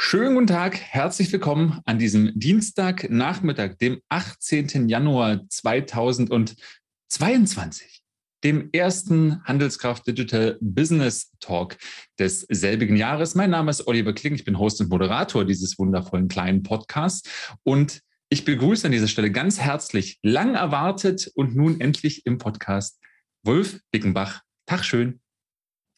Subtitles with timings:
[0.00, 4.88] Schönen guten Tag, herzlich willkommen an diesem Dienstagnachmittag, dem 18.
[4.88, 8.04] Januar 2022,
[8.44, 11.78] dem ersten Handelskraft Digital Business Talk
[12.16, 13.34] des selbigen Jahres.
[13.34, 17.28] Mein Name ist Oliver Kling, ich bin Host und Moderator dieses wundervollen kleinen Podcasts
[17.64, 23.00] und ich begrüße an dieser Stelle ganz herzlich, lang erwartet und nun endlich im Podcast
[23.42, 24.42] Wolf Bickenbach.
[24.64, 25.18] Tag schön.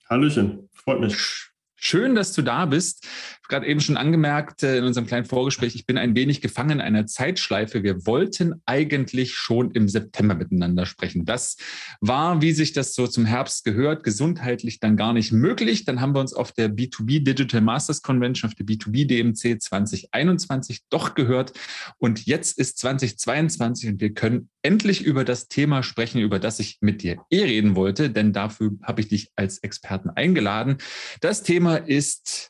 [0.09, 1.51] Hallöchen, freut mich.
[1.83, 3.09] Schön, dass du da bist.
[3.51, 6.81] Gerade eben schon angemerkt äh, in unserem kleinen Vorgespräch, ich bin ein wenig gefangen in
[6.81, 7.83] einer Zeitschleife.
[7.83, 11.25] Wir wollten eigentlich schon im September miteinander sprechen.
[11.25, 11.57] Das
[12.01, 15.85] war, wie sich das so zum Herbst gehört, gesundheitlich dann gar nicht möglich.
[15.85, 20.85] Dann haben wir uns auf der B2B Digital Masters Convention, auf der B2B DMC 2021
[20.89, 21.53] doch gehört.
[21.99, 26.79] Und jetzt ist 2022 und wir können endlich über das Thema sprechen, über das ich
[26.83, 30.79] mit dir eh reden wollte, denn dafür habe ich dich als Experten eingeladen.
[31.21, 32.50] Das Thema ist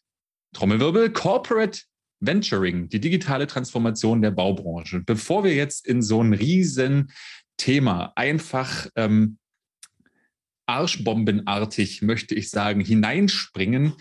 [0.52, 1.80] Trommelwirbel Corporate
[2.20, 5.00] Venturing, die digitale Transformation der Baubranche.
[5.00, 7.12] Bevor wir jetzt in so ein riesen
[7.56, 9.38] Thema einfach ähm,
[10.66, 13.94] arschbombenartig, möchte ich sagen, hineinspringen,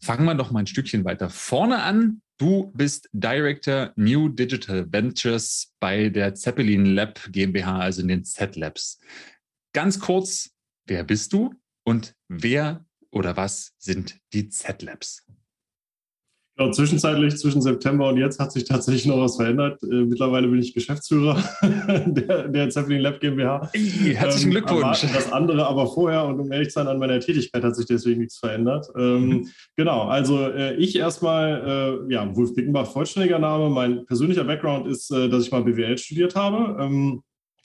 [0.00, 2.22] fangen wir doch mal ein Stückchen weiter vorne an.
[2.38, 9.00] Du bist Director New Digital Ventures bei der Zeppelin Lab GmbH, also in den Z-Labs.
[9.72, 10.50] Ganz kurz,
[10.86, 11.54] wer bist du
[11.84, 15.24] und wer oder was sind die Z-Labs?
[16.56, 19.82] Genau, zwischenzeitlich, zwischen September und jetzt hat sich tatsächlich noch was verändert.
[19.82, 21.42] Äh, mittlerweile bin ich Geschäftsführer
[22.06, 23.68] der, der Zeppelin Lab GmbH.
[23.74, 25.02] Hey, herzlichen ähm, Glückwunsch.
[25.02, 28.20] Das andere aber vorher und um ehrlich zu sein, an meiner Tätigkeit hat sich deswegen
[28.20, 28.86] nichts verändert.
[28.96, 29.48] Ähm, mhm.
[29.76, 33.68] Genau, also äh, ich erstmal, äh, ja, Wolf Bickenbach, vollständiger Name.
[33.68, 36.82] Mein persönlicher Background ist, äh, dass ich mal BWL studiert habe.
[36.82, 37.22] Ähm,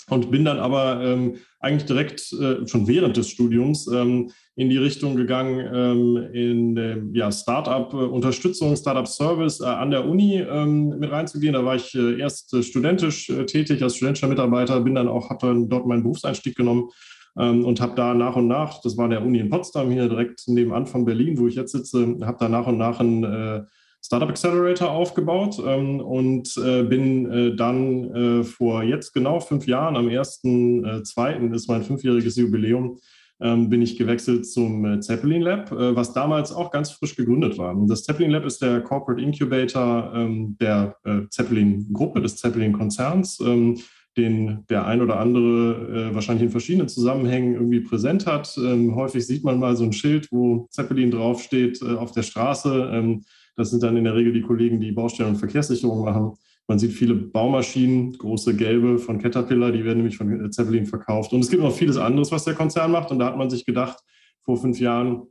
[0.09, 4.77] und bin dann aber ähm, eigentlich direkt äh, schon während des Studiums ähm, in die
[4.77, 11.53] Richtung gegangen, ähm, in dem ja, Startup-Unterstützung, Startup-Service äh, an der Uni ähm, mit reinzugehen.
[11.53, 15.29] Da war ich äh, erst äh, studentisch äh, tätig als studentischer Mitarbeiter, bin dann auch,
[15.29, 16.89] habe dann dort meinen Berufseinstieg genommen
[17.37, 20.47] ähm, und habe da nach und nach, das war der Uni in Potsdam, hier direkt
[20.47, 23.61] nebenan von Berlin, wo ich jetzt sitze, habe da nach und nach ein äh,
[24.03, 29.95] Startup Accelerator aufgebaut ähm, und äh, bin äh, dann äh, vor jetzt genau fünf Jahren,
[29.95, 31.51] am 1.2.
[31.51, 32.97] Äh, ist mein fünfjähriges Jubiläum,
[33.39, 37.59] ähm, bin ich gewechselt zum äh, Zeppelin Lab, äh, was damals auch ganz frisch gegründet
[37.59, 37.75] war.
[37.87, 40.95] Das Zeppelin Lab ist der Corporate Incubator ähm, der
[41.29, 43.39] Zeppelin-Gruppe, des Zeppelin-Konzerns.
[43.39, 43.77] Ähm,
[44.17, 48.57] den der ein oder andere wahrscheinlich in verschiedenen Zusammenhängen irgendwie präsent hat.
[48.57, 53.21] Ähm, häufig sieht man mal so ein Schild, wo Zeppelin draufsteht äh, auf der Straße.
[53.55, 56.33] Das sind dann in der Regel die Kollegen, die Baustellen und Verkehrssicherung machen.
[56.67, 61.33] Man sieht viele Baumaschinen, große gelbe von Caterpillar, die werden nämlich von Zeppelin verkauft.
[61.33, 63.11] Und es gibt noch vieles anderes, was der Konzern macht.
[63.11, 63.97] Und da hat man sich gedacht,
[64.41, 65.23] vor fünf Jahren,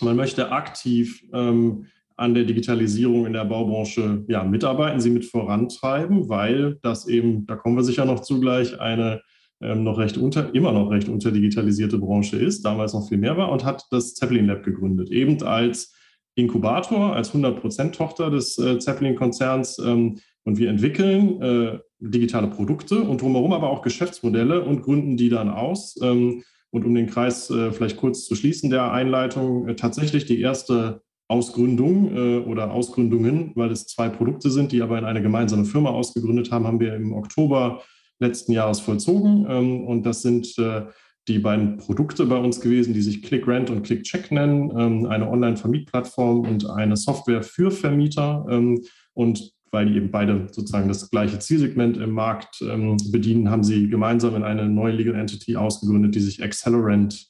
[0.00, 1.86] man möchte aktiv ähm,
[2.16, 7.54] an der Digitalisierung in der Baubranche ja, mitarbeiten, sie mit vorantreiben, weil das eben, da
[7.54, 9.22] kommen wir sicher noch zugleich, eine
[9.60, 13.50] ähm, noch recht unter, immer noch recht unterdigitalisierte Branche ist, damals noch viel mehr war
[13.50, 15.94] und hat das Zeppelin Lab gegründet, eben als
[16.38, 23.20] Inkubator als 100% Tochter des äh, Zeppelin-Konzerns ähm, und wir entwickeln äh, digitale Produkte und
[23.20, 25.98] drumherum aber auch Geschäftsmodelle und gründen die dann aus.
[26.00, 30.40] Ähm, und um den Kreis äh, vielleicht kurz zu schließen der Einleitung, äh, tatsächlich die
[30.40, 35.64] erste Ausgründung äh, oder Ausgründungen, weil es zwei Produkte sind, die aber in eine gemeinsame
[35.64, 37.82] Firma ausgegründet haben, haben wir im Oktober
[38.20, 39.46] letzten Jahres vollzogen.
[39.48, 40.82] Ähm, und das sind äh,
[41.28, 46.40] die beiden Produkte bei uns gewesen, die sich ClickRent und ClickCheck nennen, ähm, eine Online-Vermietplattform
[46.40, 48.46] und eine Software für Vermieter.
[48.48, 53.62] Ähm, und weil die eben beide sozusagen das gleiche Zielsegment im Markt ähm, bedienen, haben
[53.62, 57.26] sie gemeinsam in eine neue Legal Entity ausgegründet, die sich Accelerant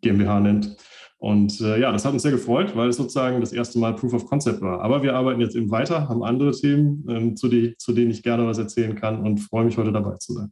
[0.00, 0.74] GmbH nennt.
[1.18, 4.14] Und äh, ja, das hat uns sehr gefreut, weil es sozusagen das erste Mal Proof
[4.14, 4.80] of Concept war.
[4.80, 8.46] Aber wir arbeiten jetzt eben weiter, haben andere Themen, zu, die, zu denen ich gerne
[8.46, 10.50] was erzählen kann und freue mich heute dabei zu sein.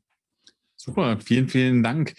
[0.84, 2.14] Super, vielen, vielen Dank.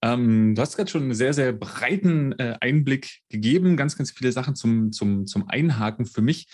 [0.00, 4.32] Ähm, du hast gerade schon einen sehr, sehr breiten äh, Einblick gegeben, ganz, ganz viele
[4.32, 6.48] Sachen zum, zum, zum Einhaken für mich.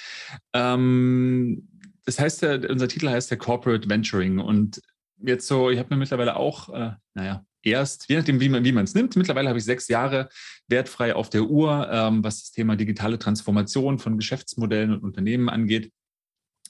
[0.54, 1.68] Ähm,
[2.04, 4.82] das heißt ja, unser Titel heißt ja Corporate Venturing und
[5.18, 8.76] jetzt so, ich habe mir mittlerweile auch, äh, naja, erst, je nachdem, wie man wie
[8.76, 9.14] es nimmt.
[9.14, 10.30] Mittlerweile habe ich sechs Jahre
[10.66, 15.92] wertfrei auf der Uhr, ähm, was das Thema digitale Transformation von Geschäftsmodellen und Unternehmen angeht.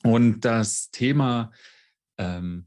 [0.02, 1.50] Und das Thema
[2.18, 2.66] ähm,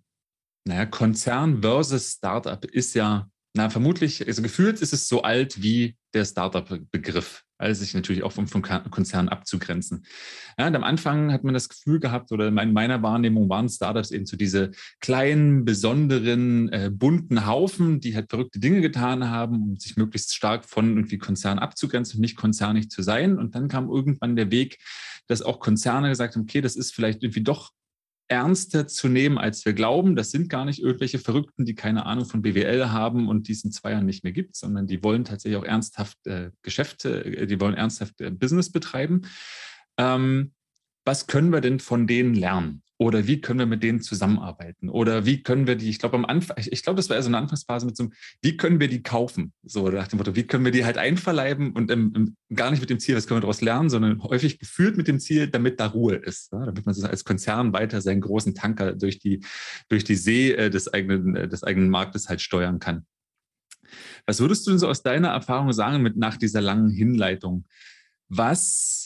[0.67, 5.95] naja, Konzern versus Startup ist ja, na, vermutlich, also gefühlt ist es so alt wie
[6.13, 7.44] der Startup-Begriff.
[7.57, 10.06] also sich natürlich auch vom, vom Konzern abzugrenzen.
[10.57, 14.12] Ja, und am Anfang hat man das Gefühl gehabt, oder in meiner Wahrnehmung waren Startups
[14.12, 19.77] eben so diese kleinen, besonderen, äh, bunten Haufen, die halt verrückte Dinge getan haben, um
[19.77, 23.38] sich möglichst stark von irgendwie Konzern abzugrenzen und nicht konzernig zu sein.
[23.38, 24.79] Und dann kam irgendwann der Weg,
[25.27, 27.71] dass auch Konzerne gesagt haben, okay, das ist vielleicht irgendwie doch
[28.27, 30.16] ernster zu nehmen, als wir glauben.
[30.16, 33.92] Das sind gar nicht irgendwelche Verrückten, die keine Ahnung von BWL haben und diesen zwei
[33.92, 37.75] Jahren nicht mehr gibt, sondern die wollen tatsächlich auch ernsthaft äh, Geschäfte, äh, die wollen
[37.75, 39.24] ernsthaft äh, Business betreiben.
[39.98, 40.54] Ähm,
[41.06, 42.81] was können wir denn von denen lernen?
[42.97, 44.89] Oder wie können wir mit denen zusammenarbeiten?
[44.89, 47.38] Oder wie können wir die, ich glaube am Anfang, ich glaube, das war so eine
[47.38, 49.51] Anfangsphase mit so einem, wie können wir die kaufen?
[49.63, 52.89] So nach dem Motto, wie können wir die halt einverleiben und ähm, gar nicht mit
[52.89, 55.88] dem Ziel, was können wir daraus lernen, sondern häufig geführt mit dem Ziel, damit da
[55.88, 56.53] Ruhe ist.
[56.53, 56.65] Ja?
[56.65, 59.44] Damit man als Konzern weiter seinen großen Tanker durch die,
[59.89, 63.06] durch die See äh, des, eigenen, äh, des eigenen Marktes halt steuern kann.
[64.25, 67.65] Was würdest du denn so aus deiner Erfahrung sagen mit nach dieser langen Hinleitung?
[68.30, 69.05] Was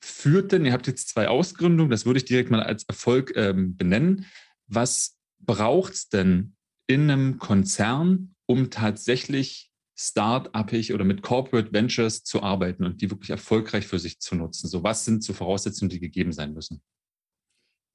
[0.00, 3.76] führt denn, ihr habt jetzt zwei Ausgründungen, das würde ich direkt mal als Erfolg ähm,
[3.76, 4.26] benennen.
[4.66, 6.54] Was braucht es denn
[6.86, 13.30] in einem Konzern, um tatsächlich start-upig oder mit Corporate Ventures zu arbeiten und die wirklich
[13.30, 14.68] erfolgreich für sich zu nutzen?
[14.68, 16.80] So, was sind so Voraussetzungen, die gegeben sein müssen?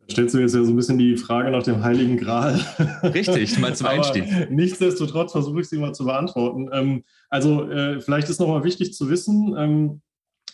[0.01, 2.53] Da stellst du jetzt ja so ein bisschen die Frage nach dem Heiligen Gral.
[3.01, 4.51] Richtig, mal zum Einstieg.
[4.51, 6.69] nichtsdestotrotz versuche ich sie mal zu beantworten.
[6.71, 10.01] Ähm, also äh, vielleicht ist nochmal wichtig zu wissen, ähm,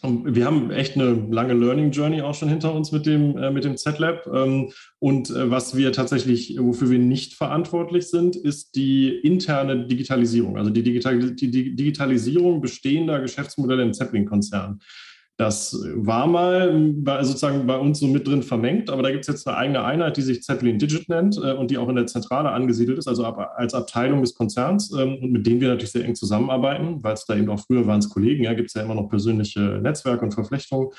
[0.04, 3.64] wir haben echt eine lange Learning Journey auch schon hinter uns mit dem, äh, mit
[3.64, 4.28] dem Z-Lab.
[4.34, 10.58] Ähm, und äh, was wir tatsächlich, wofür wir nicht verantwortlich sind, ist die interne Digitalisierung,
[10.58, 14.80] also die, Digital die Digitalisierung bestehender Geschäftsmodelle im Zeppelin-Konzern.
[15.42, 16.94] Das war mal
[17.24, 20.16] sozusagen bei uns so mit drin vermengt, aber da gibt es jetzt eine eigene Einheit,
[20.16, 23.26] die sich Zeppelin Digit nennt äh, und die auch in der Zentrale angesiedelt ist, also
[23.26, 27.26] als Abteilung des Konzerns ähm, und mit denen wir natürlich sehr eng zusammenarbeiten, weil es
[27.26, 30.24] da eben auch früher waren es Kollegen, ja, gibt es ja immer noch persönliche Netzwerke
[30.24, 30.90] und Verflechtungen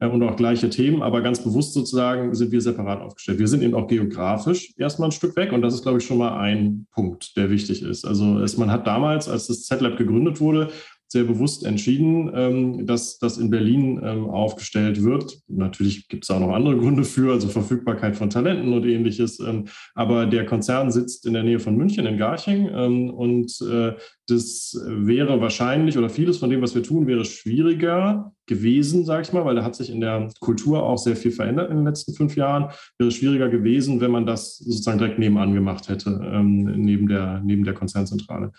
[0.00, 3.38] äh, und auch gleiche Themen, aber ganz bewusst sozusagen sind wir separat aufgestellt.
[3.38, 6.18] Wir sind eben auch geografisch erstmal ein Stück weg und das ist, glaube ich, schon
[6.18, 8.04] mal ein Punkt, der wichtig ist.
[8.04, 10.70] Also es, man hat damals, als das Z-Lab gegründet wurde,
[11.12, 15.42] sehr bewusst entschieden, ähm, dass das in Berlin ähm, aufgestellt wird.
[15.46, 19.38] Natürlich gibt es auch noch andere Gründe für, also Verfügbarkeit von Talenten und ähnliches.
[19.38, 22.70] Ähm, aber der Konzern sitzt in der Nähe von München in Garching
[23.10, 23.92] und äh,
[24.26, 29.32] das wäre wahrscheinlich oder vieles von dem, was wir tun, wäre schwieriger gewesen, sage ich
[29.34, 32.14] mal, weil da hat sich in der Kultur auch sehr viel verändert in den letzten
[32.14, 32.70] fünf Jahren.
[32.98, 36.10] Wäre schwieriger gewesen, wenn man das sozusagen direkt nebenan gemacht hätte,
[36.42, 38.52] neben der, neben der Konzernzentrale.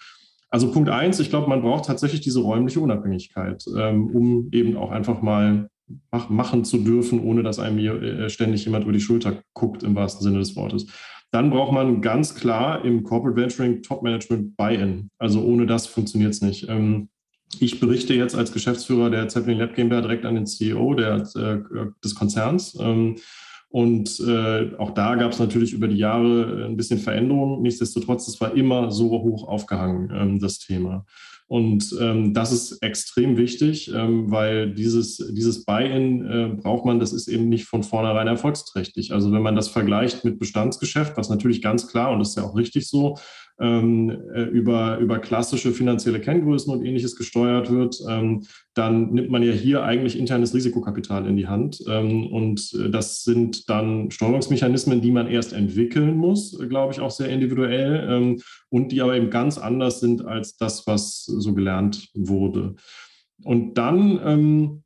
[0.54, 4.92] Also Punkt eins, ich glaube, man braucht tatsächlich diese räumliche Unabhängigkeit, ähm, um eben auch
[4.92, 5.68] einfach mal
[6.12, 9.82] mach, machen zu dürfen, ohne dass einem hier äh, ständig jemand über die Schulter guckt,
[9.82, 10.86] im wahrsten Sinne des Wortes.
[11.32, 15.10] Dann braucht man ganz klar im Corporate Venturing Top Management Buy-in.
[15.18, 16.70] Also ohne das funktioniert es nicht.
[16.70, 17.10] Ähm,
[17.60, 21.88] ich berichte jetzt als Geschäftsführer der Zeppelin Lab GmbH direkt an den CEO der, äh,
[22.04, 22.78] des Konzerns.
[22.80, 23.16] Ähm,
[23.74, 27.64] und äh, auch da gab es natürlich über die Jahre ein bisschen Veränderungen.
[27.64, 31.08] Nichtsdestotrotz, es war immer so hoch aufgehangen, ähm, das Thema.
[31.48, 37.14] Und ähm, das ist extrem wichtig, ähm, weil dieses, dieses Buy-in äh, braucht man, das
[37.14, 39.12] ist eben nicht von vornherein erfolgsträchtig.
[39.12, 42.44] Also wenn man das vergleicht mit Bestandsgeschäft, was natürlich ganz klar, und das ist ja
[42.44, 43.20] auch richtig so, äh,
[43.60, 49.84] über, über klassische finanzielle Kenngrößen und ähnliches gesteuert wird, ähm, dann nimmt man ja hier
[49.84, 51.84] eigentlich internes Risikokapital in die Hand.
[51.88, 57.12] Ähm, und äh, das sind dann Steuerungsmechanismen, die man erst entwickeln muss, glaube ich, auch
[57.12, 62.10] sehr individuell ähm, und die aber eben ganz anders sind als das, was so gelernt
[62.14, 62.76] wurde.
[63.44, 64.84] Und dann ähm,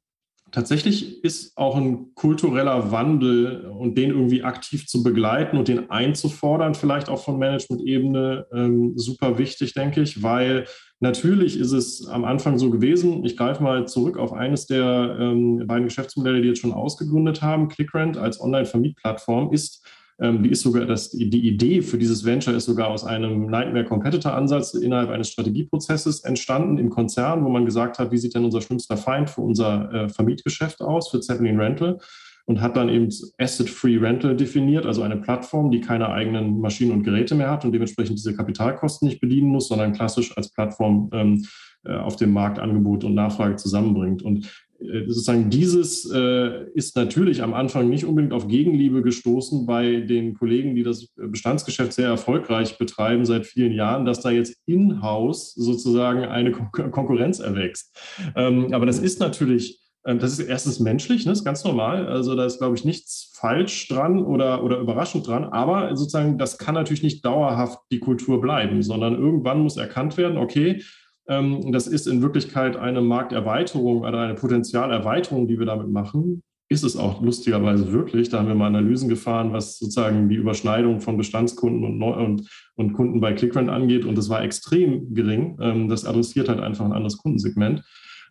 [0.51, 6.75] tatsächlich ist auch ein kultureller Wandel und den irgendwie aktiv zu begleiten und den einzufordern,
[6.75, 10.65] vielleicht auch von Management-Ebene, ähm, super wichtig, denke ich, weil
[10.99, 15.65] natürlich ist es am Anfang so gewesen, ich greife mal zurück auf eines der ähm,
[15.67, 19.85] beiden Geschäftsmodelle, die jetzt schon ausgegründet haben, ClickRent als Online-Vermietplattform ist
[20.19, 24.73] ähm, die ist sogar, das, die Idee für dieses Venture ist sogar aus einem Nightmare-Competitor-Ansatz
[24.73, 28.97] innerhalb eines Strategieprozesses entstanden im Konzern, wo man gesagt hat, wie sieht denn unser schlimmster
[28.97, 31.99] Feind für unser äh, Vermietgeschäft aus, für Zeppelin Rental
[32.45, 37.03] und hat dann eben Asset-Free Rental definiert, also eine Plattform, die keine eigenen Maschinen und
[37.03, 41.45] Geräte mehr hat und dementsprechend diese Kapitalkosten nicht bedienen muss, sondern klassisch als Plattform ähm,
[41.83, 44.23] äh, auf dem Markt Angebot und Nachfrage zusammenbringt.
[44.23, 50.35] Und sozusagen dieses äh, ist natürlich am Anfang nicht unbedingt auf Gegenliebe gestoßen bei den
[50.35, 56.25] Kollegen, die das Bestandsgeschäft sehr erfolgreich betreiben seit vielen Jahren, dass da jetzt in-house sozusagen
[56.25, 57.97] eine Kon Konkurrenz erwächst.
[58.35, 62.07] Ähm, aber das ist natürlich, äh, das ist erstens menschlich, ne, das ist ganz normal.
[62.07, 65.45] Also da ist, glaube ich, nichts falsch dran oder, oder überraschend dran.
[65.45, 70.37] Aber sozusagen, das kann natürlich nicht dauerhaft die Kultur bleiben, sondern irgendwann muss erkannt werden,
[70.37, 70.83] okay,
[71.27, 76.41] das ist in Wirklichkeit eine Markterweiterung oder eine Potenzialerweiterung, die wir damit machen.
[76.69, 78.29] Ist es auch lustigerweise wirklich.
[78.29, 82.93] Da haben wir mal Analysen gefahren, was sozusagen die Überschneidung von Bestandskunden und, und, und
[82.93, 84.03] Kunden bei ClickRent angeht.
[84.03, 85.57] Und das war extrem gering.
[85.61, 87.83] Ähm, das adressiert halt einfach ein anderes Kundensegment.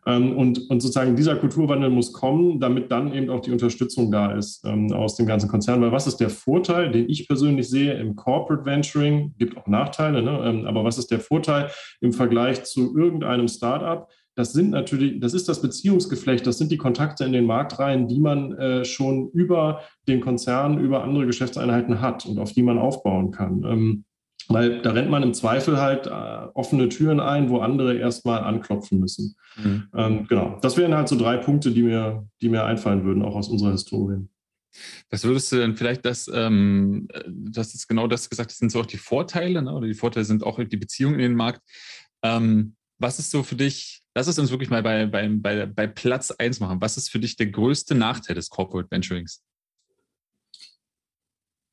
[0.06, 4.32] Ähm, und, und sozusagen dieser Kulturwandel muss kommen, damit dann eben auch die Unterstützung da
[4.32, 5.82] ist ähm, aus dem ganzen Konzern.
[5.82, 9.34] Weil was ist der Vorteil, den ich persönlich sehe im Corporate Venturing?
[9.36, 10.40] Gibt auch Nachteile, ne?
[10.44, 11.70] Ähm, aber was ist der Vorteil
[12.00, 14.08] im Vergleich zu irgendeinem Startup?
[14.36, 18.20] Das sind natürlich, das ist das Beziehungsgeflecht, das sind die Kontakte in den Marktreihen, die
[18.20, 23.30] man äh, schon über den Konzern, über andere Geschäftseinheiten hat und auf die man aufbauen
[23.30, 23.64] kann.
[23.64, 24.04] Ähm,
[24.48, 26.10] weil da rennt man im Zweifel halt äh,
[26.54, 29.36] offene Türen ein, wo andere erstmal anklopfen müssen.
[29.56, 29.88] Mhm.
[29.94, 30.58] Ähm, genau.
[30.62, 33.72] Das wären halt so drei Punkte, die mir, die mir einfallen würden, auch aus unserer
[33.72, 34.26] Historie.
[35.10, 37.08] Was würdest du denn vielleicht das, ähm,
[37.56, 39.72] hast jetzt genau das gesagt, das sind so auch die Vorteile, ne?
[39.72, 41.62] oder die Vorteile sind auch die Beziehungen in den Markt.
[42.22, 45.86] Ähm, was ist so für dich, lass es uns wirklich mal bei, bei, bei, bei
[45.86, 46.80] Platz 1 machen.
[46.80, 49.42] Was ist für dich der größte Nachteil des Corporate Venturings?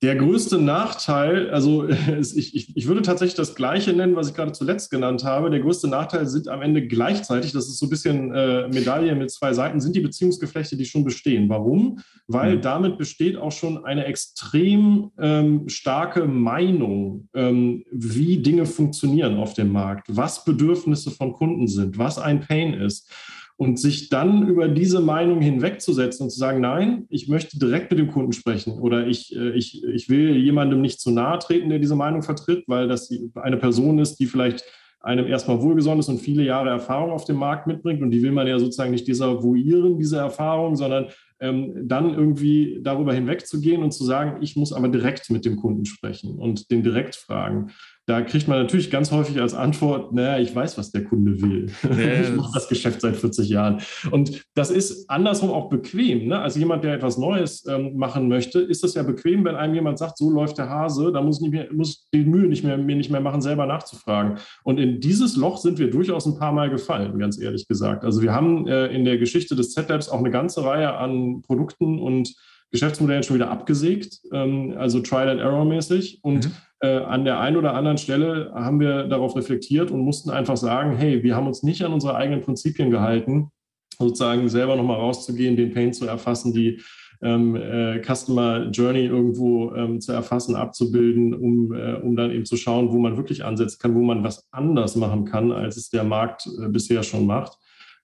[0.04, 1.88] Der größte Nachteil, also
[2.20, 5.50] ich, ich, ich, würde tatsächlich das Gleiche nennen, was ich gerade zuletzt genannt habe.
[5.50, 9.32] Der größte Nachteil sind am Ende gleichzeitig, das ist so ein bisschen äh, Medaille mit
[9.32, 11.48] zwei Seiten, sind die Beziehungsgeflechte, die schon bestehen.
[11.48, 12.00] Warum?
[12.28, 12.62] Weil mhm.
[12.62, 19.72] damit besteht auch schon eine extrem ähm, starke Meinung, ähm, wie Dinge funktionieren auf dem
[19.72, 23.10] Markt, was Bedürfnisse von Kunden sind, was ein Pain ist.
[23.56, 28.00] Und sich dann über diese Meinung hinwegzusetzen und zu sagen, nein, ich möchte direkt mit
[28.00, 31.80] dem Kunden sprechen oder ich, äh, ich, ich will jemandem nicht zu nahe treten, der
[31.80, 34.66] diese Meinung vertritt, weil das eine Person ist, die vielleicht
[35.04, 38.02] einem erstmal wohlgesonnen ist und viele Jahre Erfahrung auf dem Markt mitbringt.
[38.02, 41.08] Und die will man ja sozusagen nicht desavouieren, diese Erfahrung, sondern
[41.42, 45.86] ähm, dann irgendwie darüber hinwegzugehen und zu sagen, ich muss aber direkt mit dem Kunden
[45.86, 47.72] sprechen und den direkt fragen
[48.06, 51.72] da kriegt man natürlich ganz häufig als Antwort, naja, ich weiß, was der Kunde will.
[51.84, 52.30] Yes.
[52.30, 53.82] ich mache das Geschäft seit 40 Jahren.
[54.12, 56.28] Und das ist andersrum auch bequem.
[56.28, 56.38] Ne?
[56.38, 60.00] Also jemand, der etwas Neues ähm, machen möchte, ist das ja bequem, wenn einem jemand
[60.00, 62.98] sagt, so läuft der Hase, da muss ich, mehr, muss die Mühe nicht mehr, mir
[62.98, 64.38] nicht mehr machen, selber nachzufragen.
[64.64, 68.04] Und in dieses Loch sind wir durchaus ein paar Mal gefallen, ganz ehrlich gesagt.
[68.04, 72.00] Also wir haben äh, in der Geschichte des Z-Labs auch eine ganze Reihe an Produkten
[72.00, 72.36] und
[72.70, 76.20] Geschäftsmodellen schon wieder abgesägt, ähm, also Trial and Error mäßig.
[76.22, 76.52] Und mhm
[76.84, 80.98] äh, an der einen oder anderen Stelle haben wir darauf reflektiert und mussten einfach sagen,
[80.98, 83.52] hey, wir haben uns nicht an unsere eigenen Prinzipien gehalten,
[83.98, 86.82] sozusagen selber nochmal rauszugehen, den Pain zu erfassen, die
[87.22, 92.58] ähm, äh, Customer Journey irgendwo ähm, zu erfassen, abzubilden, um, äh, um dann eben zu
[92.58, 96.04] schauen, wo man wirklich ansetzen kann, wo man was anders machen kann, als es der
[96.04, 97.58] Markt äh, bisher schon macht,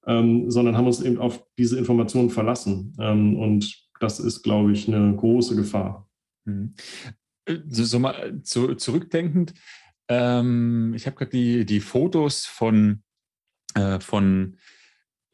[0.07, 2.95] ähm, sondern haben uns eben auf diese Informationen verlassen.
[2.97, 6.07] Ähm, und das ist, glaube ich, eine große Gefahr.
[6.45, 6.75] Mhm
[7.67, 9.53] so, so mal zu, zurückdenkend,
[10.09, 13.03] ähm, ich habe gerade die, die Fotos von,
[13.75, 14.57] äh, von,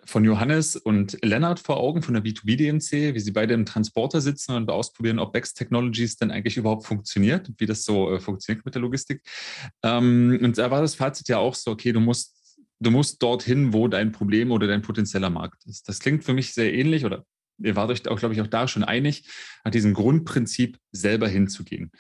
[0.04, 4.54] von Johannes und Lennart vor Augen von der B2B-DMC, wie sie beide im Transporter sitzen
[4.54, 8.76] und ausprobieren, ob Bex Technologies denn eigentlich überhaupt funktioniert, wie das so äh, funktioniert mit
[8.76, 9.22] der Logistik.
[9.84, 12.36] Ähm, und da war das Fazit ja auch so, okay, du musst
[12.80, 15.88] du musst dorthin, wo dein Problem oder dein potenzieller Markt ist.
[15.88, 17.26] Das klingt für mich sehr ähnlich oder
[17.60, 19.28] ihr wart euch auch, glaube ich, auch da schon einig,
[19.64, 21.92] nach diesem Grundprinzip selber hinzugehen.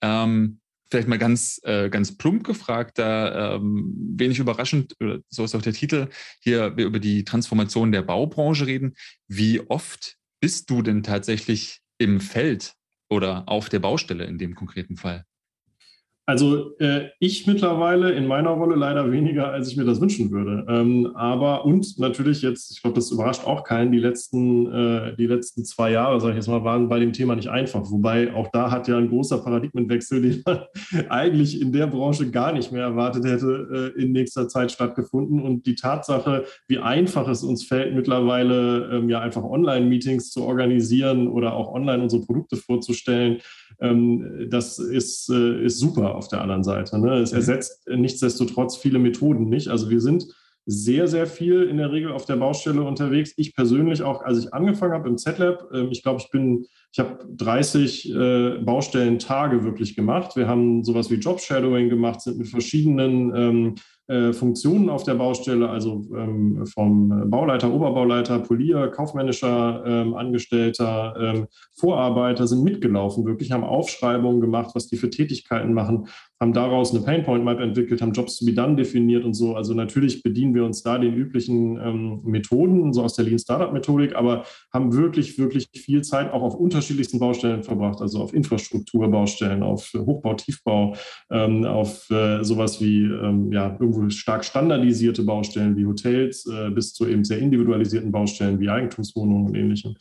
[0.00, 4.94] Ähm, vielleicht mal ganz, äh, ganz plump gefragt, da ähm, wenig überraschend,
[5.28, 6.08] so ist auch der Titel,
[6.40, 8.94] hier wir über die Transformation der Baubranche reden.
[9.26, 12.74] Wie oft bist du denn tatsächlich im Feld
[13.08, 15.24] oder auf der Baustelle in dem konkreten Fall?
[16.26, 20.64] Also äh, ich mittlerweile in meiner Rolle leider weniger, als ich mir das wünschen würde.
[20.68, 25.26] Ähm, aber und natürlich jetzt, ich glaube, das überrascht auch keinen, die letzten, äh, die
[25.26, 27.90] letzten zwei Jahre, sage ich jetzt mal, waren bei dem Thema nicht einfach.
[27.90, 30.60] Wobei auch da hat ja ein großer Paradigmenwechsel, den man
[31.10, 35.42] eigentlich in der Branche gar nicht mehr erwartet hätte, äh, in nächster Zeit stattgefunden.
[35.42, 41.28] Und die Tatsache, wie einfach es uns fällt, mittlerweile ähm, ja einfach Online-Meetings zu organisieren
[41.28, 43.42] oder auch online unsere Produkte vorzustellen,
[43.80, 46.98] ähm, das ist, äh, ist super auf der anderen Seite.
[46.98, 47.18] Ne?
[47.18, 47.38] Es mhm.
[47.38, 49.68] ersetzt nichtsdestotrotz viele Methoden nicht.
[49.68, 50.26] Also wir sind
[50.66, 53.34] sehr, sehr viel in der Regel auf der Baustelle unterwegs.
[53.36, 56.98] Ich persönlich auch, als ich angefangen habe im Z-Lab, ähm, ich glaube, ich bin, ich
[56.98, 60.36] habe 30 äh, Baustellen-Tage wirklich gemacht.
[60.36, 63.80] Wir haben sowas wie Job-Shadowing gemacht, sind mit verschiedenen ähm, äh,
[64.32, 72.46] Funktionen auf der Baustelle, also ähm, vom Bauleiter, Oberbauleiter, Polier, kaufmännischer ähm, Angestellter, ähm, Vorarbeiter
[72.46, 76.08] sind mitgelaufen, wirklich haben Aufschreibungen gemacht, was die für Tätigkeiten machen,
[76.44, 79.56] haben daraus eine Painpoint Map entwickelt, haben Jobs to be done definiert und so.
[79.56, 83.72] Also natürlich bedienen wir uns da den üblichen ähm, Methoden, so aus der Lean Startup
[83.72, 89.62] Methodik, aber haben wirklich, wirklich viel Zeit auch auf unterschiedlichsten Baustellen verbracht, also auf Infrastrukturbaustellen,
[89.62, 90.94] auf Hochbau, Tiefbau,
[91.30, 96.92] ähm, auf äh, sowas wie ähm, ja, irgendwo stark standardisierte Baustellen wie Hotels äh, bis
[96.92, 99.94] zu eben sehr individualisierten Baustellen wie Eigentumswohnungen und ähnlichem.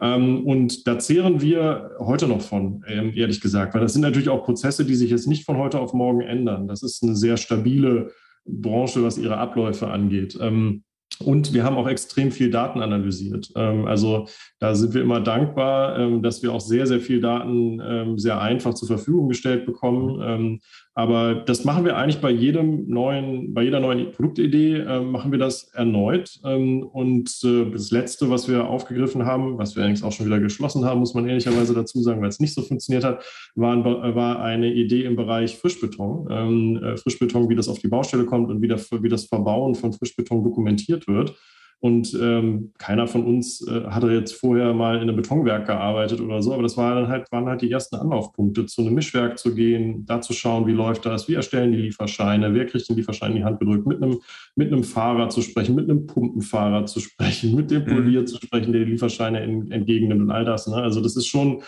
[0.00, 4.28] Ähm, und da zehren wir heute noch von, ähm, ehrlich gesagt, weil das sind natürlich
[4.28, 6.68] auch Prozesse, die sich jetzt nicht von heute auf morgen ändern.
[6.68, 8.12] Das ist eine sehr stabile
[8.44, 10.38] Branche, was ihre Abläufe angeht.
[10.40, 10.84] Ähm,
[11.20, 13.50] und wir haben auch extrem viel Daten analysiert.
[13.56, 14.28] Also
[14.60, 18.86] da sind wir immer dankbar, dass wir auch sehr, sehr viel Daten sehr einfach zur
[18.86, 20.60] Verfügung gestellt bekommen.
[20.98, 25.38] Aber das machen wir eigentlich bei jedem neuen, bei jeder neuen Produktidee äh, machen wir
[25.38, 26.40] das erneut.
[26.44, 30.40] Ähm, und äh, das letzte, was wir aufgegriffen haben, was wir eigentlich auch schon wieder
[30.40, 33.22] geschlossen haben, muss man ehrlicherweise dazu sagen, weil es nicht so funktioniert hat,
[33.54, 36.26] war, war eine Idee im Bereich Frischbeton.
[36.32, 39.76] Ähm, äh, Frischbeton, wie das auf die Baustelle kommt und wie, der, wie das Verbauen
[39.76, 41.32] von Frischbeton dokumentiert wird.
[41.80, 46.42] Und ähm, keiner von uns äh, hatte jetzt vorher mal in einem Betonwerk gearbeitet oder
[46.42, 49.54] so, aber das war dann halt, waren halt die ersten Anlaufpunkte, zu einem Mischwerk zu
[49.54, 53.30] gehen, da zu schauen, wie läuft das, wie erstellen die Lieferscheine, wer kriegt den Lieferschein
[53.30, 54.18] in die Hand gedrückt, mit einem,
[54.56, 57.86] mit einem Fahrer zu sprechen, mit einem Pumpenfahrer zu sprechen, mit dem mhm.
[57.86, 58.26] Polier mhm.
[58.26, 60.66] zu sprechen, der die Lieferscheine in, entgegennimmt und all das.
[60.66, 60.74] Ne?
[60.74, 61.62] Also das ist schon,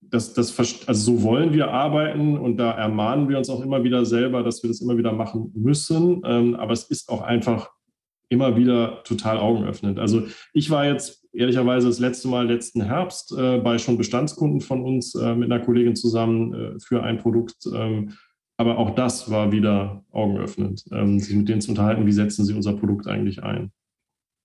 [0.00, 4.06] das, das, also so wollen wir arbeiten und da ermahnen wir uns auch immer wieder
[4.06, 6.22] selber, dass wir das immer wieder machen müssen.
[6.24, 7.70] Ähm, aber es ist auch einfach
[8.30, 9.98] immer wieder total Augen öffnet.
[9.98, 10.22] Also
[10.54, 15.14] ich war jetzt ehrlicherweise das letzte Mal letzten Herbst äh, bei schon Bestandskunden von uns
[15.14, 17.66] äh, mit einer Kollegin zusammen äh, für ein Produkt.
[17.74, 18.14] Ähm,
[18.56, 22.54] aber auch das war wieder augenöffnend, ähm, sich mit denen zu unterhalten, wie setzen sie
[22.54, 23.72] unser Produkt eigentlich ein.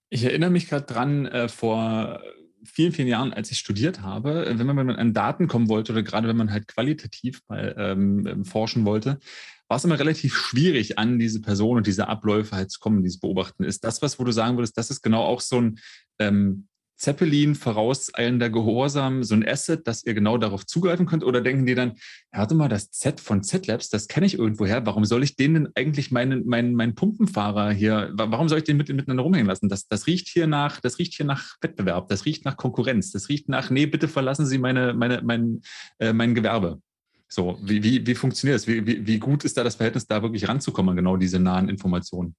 [0.09, 2.21] Ich erinnere mich gerade dran, äh, vor
[2.63, 5.91] vielen, vielen Jahren, als ich studiert habe, wenn man, wenn man an Daten kommen wollte
[5.91, 9.19] oder gerade wenn man halt qualitativ mal ähm, forschen wollte,
[9.67, 13.19] war es immer relativ schwierig, an diese Person und diese Abläufe halt zu kommen, dieses
[13.19, 13.63] Beobachten.
[13.63, 15.79] Ist das was, wo du sagen würdest, das ist genau auch so ein
[16.19, 16.67] ähm,
[16.97, 21.23] Zeppelin vorauseilender Gehorsam, so ein Asset, dass ihr genau darauf zugreifen könnt?
[21.23, 21.95] Oder denken die dann,
[22.31, 25.67] ja, warte mal, das Z von Z-Labs, das kenne ich irgendwoher, warum soll ich denen
[25.75, 29.67] eigentlich meinen, meinen, meinen Pumpenfahrer hier, warum soll ich den mit, miteinander rumhängen lassen?
[29.67, 33.27] Das, das riecht hier nach, das riecht hier nach Wettbewerb, das riecht nach Konkurrenz, das
[33.29, 35.61] riecht nach, nee, bitte verlassen Sie meine, meine, mein,
[35.99, 36.79] äh, mein Gewerbe.
[37.35, 38.65] So, wie, wie, wie funktioniert das?
[38.65, 42.33] Wie, wie, wie gut ist da das Verhältnis, da wirklich ranzukommen, genau diese nahen Informationen?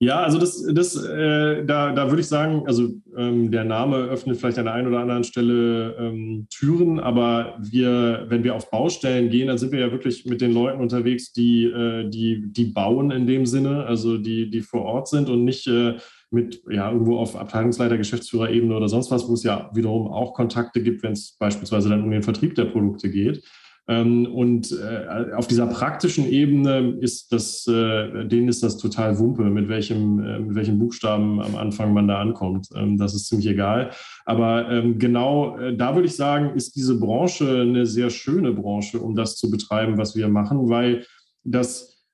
[0.00, 4.38] Ja, also das, das äh, da, da würde ich sagen, also ähm, der Name öffnet
[4.38, 9.30] vielleicht an der einen oder anderen Stelle ähm, Türen, aber wir, wenn wir auf Baustellen
[9.30, 13.12] gehen, dann sind wir ja wirklich mit den Leuten unterwegs, die, äh, die, die bauen
[13.12, 15.98] in dem Sinne, also die, die vor Ort sind und nicht äh,
[16.32, 20.82] mit ja irgendwo auf Abteilungsleiter, Geschäftsführerebene oder sonst was, wo es ja wiederum auch Kontakte
[20.82, 23.44] gibt, wenn es beispielsweise dann um den Vertrieb der Produkte geht.
[23.88, 29.44] Ähm, und äh, auf dieser praktischen Ebene ist das, äh, denen ist das total Wumpe,
[29.44, 32.68] mit welchem, äh, mit welchen Buchstaben am Anfang man da ankommt.
[32.76, 33.90] Ähm, das ist ziemlich egal.
[34.24, 39.14] Aber ähm, genau da würde ich sagen, ist diese Branche eine sehr schöne Branche, um
[39.14, 41.04] das zu betreiben, was wir machen, weil
[41.42, 42.04] das,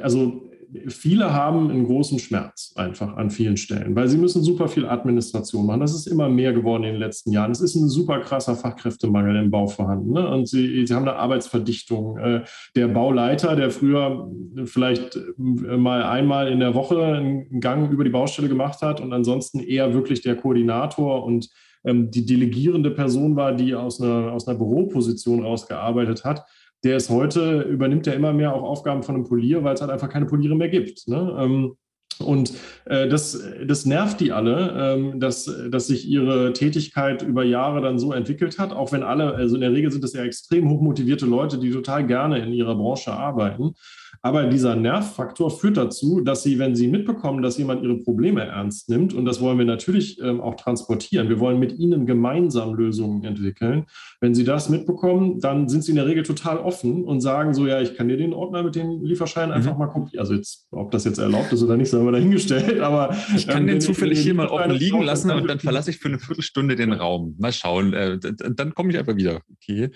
[0.00, 0.51] also
[0.88, 5.66] viele haben einen großen Schmerz einfach an vielen Stellen, weil sie müssen super viel Administration
[5.66, 5.80] machen.
[5.80, 7.50] Das ist immer mehr geworden in den letzten Jahren.
[7.50, 10.12] Es ist ein super krasser Fachkräftemangel im Bau vorhanden.
[10.12, 10.26] Ne?
[10.28, 12.16] Und sie, sie haben eine Arbeitsverdichtung.
[12.18, 14.30] Äh, der Bauleiter, der früher
[14.64, 19.12] vielleicht äh, mal einmal in der Woche einen Gang über die Baustelle gemacht hat und
[19.12, 21.50] ansonsten eher wirklich der Koordinator und
[21.84, 26.44] ähm, die delegierende Person war, die aus einer, aus einer Büroposition rausgearbeitet hat,
[26.84, 29.90] der ist heute, übernimmt ja immer mehr auch Aufgaben von einem Polier, weil es halt
[29.90, 31.06] einfach keine Poliere mehr gibt.
[31.08, 31.36] Ne?
[31.38, 31.76] Ähm,
[32.18, 32.52] und
[32.84, 37.98] äh, das, das nervt die alle, ähm, dass, dass sich ihre Tätigkeit über Jahre dann
[37.98, 41.26] so entwickelt hat, auch wenn alle, also in der Regel sind das ja extrem hochmotivierte
[41.26, 43.74] Leute, die total gerne in ihrer Branche arbeiten.
[44.24, 48.88] Aber dieser Nervfaktor führt dazu, dass sie, wenn sie mitbekommen, dass jemand ihre Probleme ernst
[48.88, 53.24] nimmt, und das wollen wir natürlich ähm, auch transportieren, wir wollen mit ihnen gemeinsam Lösungen
[53.24, 53.84] entwickeln.
[54.20, 57.66] Wenn sie das mitbekommen, dann sind sie in der Regel total offen und sagen so,
[57.66, 59.56] ja, ich kann dir den Ordner mit den Lieferscheinen mhm.
[59.56, 60.20] einfach mal kopieren.
[60.20, 62.80] Also jetzt, ob das jetzt erlaubt ist oder nicht, sagen wir dahingestellt.
[62.80, 65.98] Aber ich kann ähm, den zufällig hier mal offen liegen lassen und dann verlasse ich
[65.98, 67.34] für eine Viertelstunde den Raum.
[67.40, 67.92] Mal schauen.
[67.92, 69.40] Äh, dann komme ich einfach wieder.
[69.56, 69.90] Okay.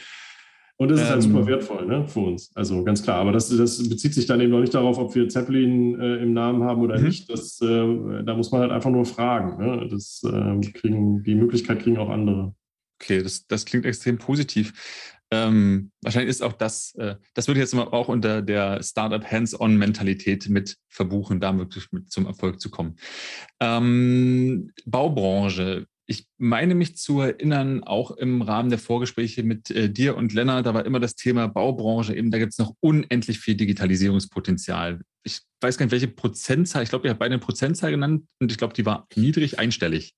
[0.79, 1.47] Und das ist halt super ähm.
[1.47, 2.51] wertvoll ne, für uns.
[2.55, 3.17] Also ganz klar.
[3.17, 6.35] Aber das, das bezieht sich dann eben noch nicht darauf, ob wir Zeppelin äh, im
[6.35, 7.07] Namen haben oder mhm.
[7.07, 7.31] nicht.
[7.31, 9.57] Das, äh, da muss man halt einfach nur fragen.
[9.65, 9.89] Ne?
[9.91, 12.55] Das, äh, kriegen, die Möglichkeit kriegen auch andere.
[13.01, 15.15] Okay, das, das klingt extrem positiv.
[15.31, 19.25] Ähm, wahrscheinlich ist auch das, äh, das würde ich jetzt mal auch unter der Startup
[19.29, 22.97] Hands-on-Mentalität mit verbuchen, da wirklich mit zum Erfolg zu kommen.
[23.61, 30.17] Ähm, Baubranche, ich meine mich zu erinnern, auch im Rahmen der Vorgespräche mit äh, dir
[30.17, 33.57] und Lennart, da war immer das Thema Baubranche, eben da gibt es noch unendlich viel
[33.57, 35.01] Digitalisierungspotenzial.
[35.25, 38.53] Ich weiß gar nicht, welche Prozentzahl, ich glaube, ihr habt beide eine Prozentzahl genannt und
[38.53, 40.15] ich glaube, die war niedrig einstellig.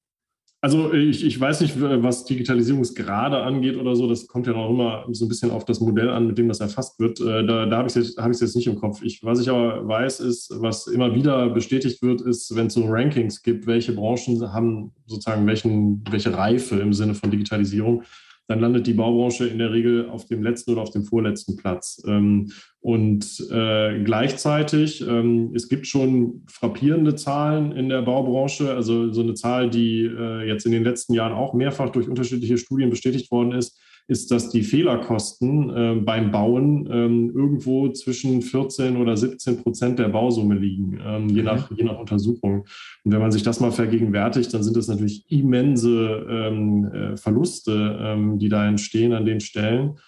[0.60, 4.08] Also ich, ich weiß nicht, was Digitalisierungsgrade angeht oder so.
[4.08, 6.58] Das kommt ja noch immer so ein bisschen auf das Modell an, mit dem das
[6.58, 7.20] erfasst wird.
[7.20, 9.00] Äh, da, da habe ich es jetzt, jetzt nicht im Kopf.
[9.02, 12.84] Ich, was ich aber weiß, ist, was immer wieder bestätigt wird, ist, wenn es so
[12.86, 18.02] Rankings gibt, welche Branchen haben sozusagen welchen, welche Reife im Sinne von Digitalisierung
[18.48, 22.02] dann landet die Baubranche in der Regel auf dem letzten oder auf dem vorletzten Platz.
[22.06, 29.20] Ähm, und äh, gleichzeitig, ähm, es gibt schon frappierende Zahlen in der Baubranche, also so
[29.20, 33.30] eine Zahl, die äh, jetzt in den letzten Jahren auch mehrfach durch unterschiedliche Studien bestätigt
[33.30, 39.62] worden ist, ist, dass die Fehlerkosten äh, beim Bauen ähm, irgendwo zwischen 14 oder 17
[39.62, 41.46] Prozent der Bausumme liegen, ähm, je, mhm.
[41.46, 42.64] nach, je nach Untersuchung.
[43.04, 47.98] Und wenn man sich das mal vergegenwärtigt, dann sind das natürlich immense ähm, äh, Verluste,
[48.00, 49.98] ähm, die da entstehen an den Stellen.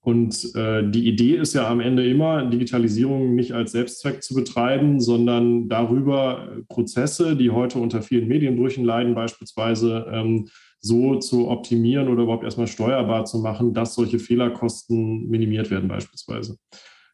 [0.00, 5.00] Und äh, die Idee ist ja am Ende immer, Digitalisierung nicht als Selbstzweck zu betreiben,
[5.00, 10.48] sondern darüber äh, Prozesse, die heute unter vielen Medienbrüchen leiden, beispielsweise ähm,
[10.80, 16.56] so zu optimieren oder überhaupt erstmal steuerbar zu machen, dass solche Fehlerkosten minimiert werden beispielsweise.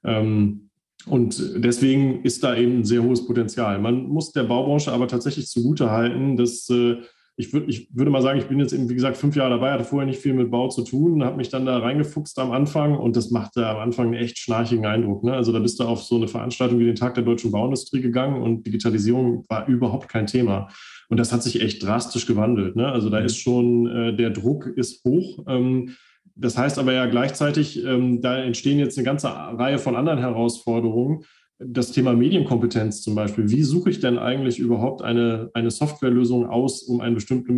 [0.05, 0.71] Ähm,
[1.07, 3.79] und deswegen ist da eben ein sehr hohes Potenzial.
[3.79, 6.97] Man muss der Baubranche aber tatsächlich zugutehalten, dass äh,
[7.37, 9.73] ich, würd, ich würde mal sagen, ich bin jetzt eben, wie gesagt, fünf Jahre dabei,
[9.73, 12.97] hatte vorher nicht viel mit Bau zu tun, habe mich dann da reingefuchst am Anfang
[12.97, 15.25] und das machte am Anfang einen echt schnarchigen Eindruck.
[15.25, 15.33] Ne?
[15.33, 18.41] Also da bist du auf so eine Veranstaltung wie den Tag der deutschen Bauindustrie gegangen
[18.41, 20.69] und Digitalisierung war überhaupt kein Thema.
[21.09, 22.77] Und das hat sich echt drastisch gewandelt.
[22.77, 22.91] Ne?
[22.91, 23.27] Also da mhm.
[23.27, 25.45] ist schon, äh, der Druck ist hoch.
[25.47, 25.97] Ähm,
[26.37, 31.25] das heißt aber ja gleichzeitig, ähm, da entstehen jetzt eine ganze Reihe von anderen Herausforderungen
[31.59, 33.49] das Thema Medienkompetenz zum Beispiel.
[33.49, 37.17] Wie suche ich denn eigentlich überhaupt eine, eine Softwarelösung aus, um ein,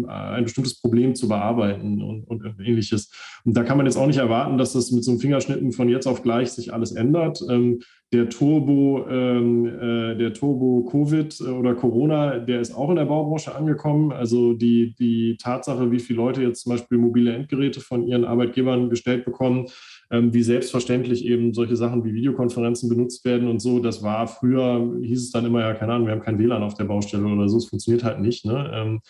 [0.09, 3.11] ein bestimmtes Problem zu bearbeiten und, und ähnliches?
[3.45, 5.89] Und da kann man jetzt auch nicht erwarten, dass das mit so einem Fingerschnitten von
[5.89, 7.43] jetzt auf gleich sich alles ändert.
[7.49, 7.81] Ähm,
[8.13, 13.55] der Turbo, ähm, äh, der Turbo Covid oder Corona, der ist auch in der Baubranche
[13.55, 14.13] angekommen.
[14.13, 18.91] Also die, die Tatsache, wie viele Leute jetzt zum Beispiel mobile Endgeräte von ihren Arbeitgebern
[18.91, 19.67] gestellt bekommen,
[20.11, 23.81] ähm, wie selbstverständlich eben solche Sachen wie Videokonferenzen benutzt werden und so.
[23.81, 26.75] Das war früher, hieß es dann immer, ja, keine Ahnung, wir haben kein WLAN auf
[26.75, 27.59] der Baustelle oder so.
[27.59, 28.45] Es funktioniert halt nicht.
[28.45, 28.71] Ne?
[28.73, 29.01] Ähm,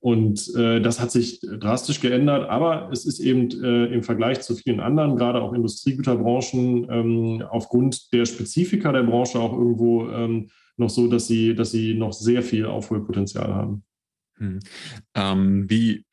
[0.00, 4.54] und äh, das hat sich drastisch geändert, aber es ist eben äh, im Vergleich zu
[4.54, 10.90] vielen anderen, gerade auch Industriegüterbranchen, ähm, aufgrund der Spezifika der Branche auch irgendwo ähm, noch
[10.90, 13.84] so, dass sie, dass sie noch sehr viel Aufholpotenzial haben.
[14.38, 14.58] Hm.
[15.14, 16.04] Ähm, wie,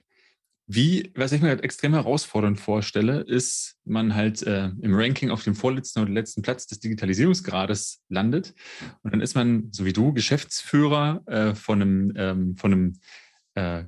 [0.72, 5.44] wie, was ich mir halt extrem herausfordernd vorstelle, ist, man halt äh, im Ranking auf
[5.44, 8.54] dem vorletzten oder letzten Platz des Digitalisierungsgrades landet.
[9.02, 13.00] Und dann ist man, so wie du, Geschäftsführer äh, von einem, ähm, von einem,
[13.56, 13.80] äh,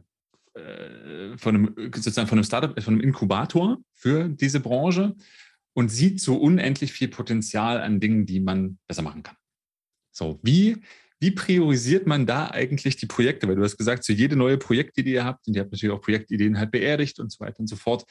[0.56, 5.16] äh von einem, sozusagen von einem Startup, von einem Inkubator für diese Branche
[5.74, 9.36] und sieht so unendlich viel Potenzial an Dingen, die man besser machen kann.
[10.12, 10.82] So, wie
[11.22, 13.48] wie priorisiert man da eigentlich die Projekte?
[13.48, 15.94] Weil du hast gesagt, so jede neue Projektidee, die ihr habt, und ihr habt natürlich
[15.94, 18.06] auch Projektideen halt beerdigt und so weiter und so fort.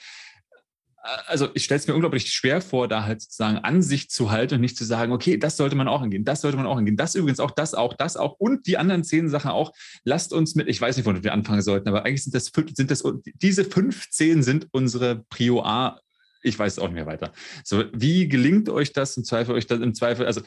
[1.26, 4.60] Also ich stelle es mir unglaublich schwer vor, da halt sozusagen Ansicht zu halten und
[4.60, 7.14] nicht zu sagen, okay, das sollte man auch angehen, das sollte man auch angehen, das
[7.14, 9.72] übrigens auch, das auch, das auch und die anderen zehn Sachen auch.
[10.04, 12.90] Lasst uns mit, ich weiß nicht, wo wir anfangen sollten, aber eigentlich sind das, sind
[12.90, 13.02] das
[13.42, 16.00] diese 15 sind unsere Prio A
[16.42, 17.32] ich weiß es auch nicht mehr weiter.
[17.64, 20.40] So, wie gelingt euch das im Zweifel, euch das im Zweifel, also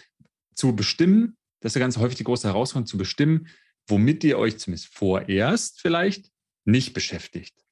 [0.56, 3.48] zu bestimmen, das ist ja ganz häufig die große Herausforderung, zu bestimmen,
[3.88, 6.30] womit ihr euch zumindest vorerst vielleicht
[6.66, 7.63] nicht beschäftigt.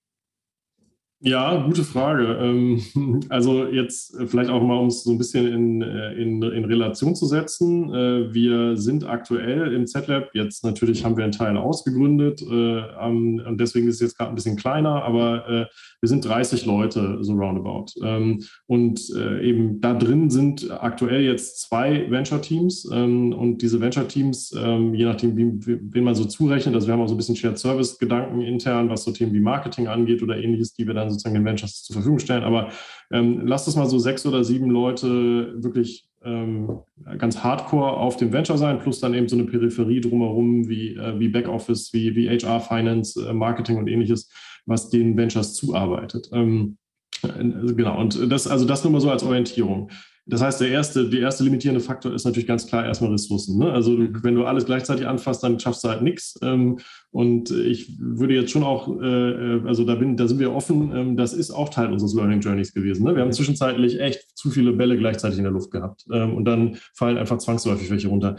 [1.24, 2.40] Ja, gute Frage.
[2.42, 2.82] Ähm,
[3.30, 7.16] also jetzt vielleicht auch mal, um es so ein bisschen in, äh, in, in Relation
[7.16, 7.94] zu setzen.
[7.94, 13.58] Äh, wir sind aktuell im Z-Lab, jetzt natürlich haben wir einen Teil ausgegründet äh, und
[13.60, 15.68] deswegen ist es jetzt gerade ein bisschen kleiner, aber
[16.02, 17.88] wir sind 30 Leute so roundabout.
[18.04, 19.02] Ähm, und
[19.42, 25.78] eben da drin sind aktuell jetzt zwei Venture-Teams ähm, und diese Venture-Teams, je nachdem, wie,
[25.82, 29.04] wen man so zurechnet, also wir haben auch so ein bisschen Shared Service-Gedanken intern, was
[29.04, 32.20] so Themen wie Marketing angeht oder ähnliches, die wir dann sozusagen den Ventures zur Verfügung
[32.20, 32.44] stellen.
[32.44, 32.70] Aber
[33.12, 36.80] ähm, lasst es mal so sechs oder sieben Leute wirklich ähm,
[37.18, 41.20] ganz hardcore auf dem Venture sein, plus dann eben so eine Peripherie drumherum wie, äh,
[41.20, 44.30] wie Backoffice, wie, wie HR, Finance, äh, Marketing und ähnliches,
[44.66, 46.30] was den Ventures zuarbeitet.
[46.32, 46.78] Ähm,
[47.24, 49.90] äh, genau, und das, also das nur mal so als Orientierung.
[50.28, 53.58] Das heißt, der erste, der erste limitierende Faktor ist natürlich ganz klar erstmal Ressourcen.
[53.58, 53.72] Ne?
[53.72, 54.24] Also mhm.
[54.24, 56.38] wenn du alles gleichzeitig anfasst, dann schaffst du halt nichts.
[56.44, 56.80] Ähm,
[57.10, 61.18] und ich würde jetzt schon auch, äh, also da, bin, da sind wir offen, ähm,
[61.18, 63.04] das ist auch Teil unseres Learning Journeys gewesen.
[63.04, 63.16] Ne?
[63.16, 66.06] Wir haben zwischenzeitlich echt zu viele Bälle gleichzeitig in der Luft gehabt.
[66.12, 68.36] Ähm, und dann fallen einfach zwangsläufig welche runter.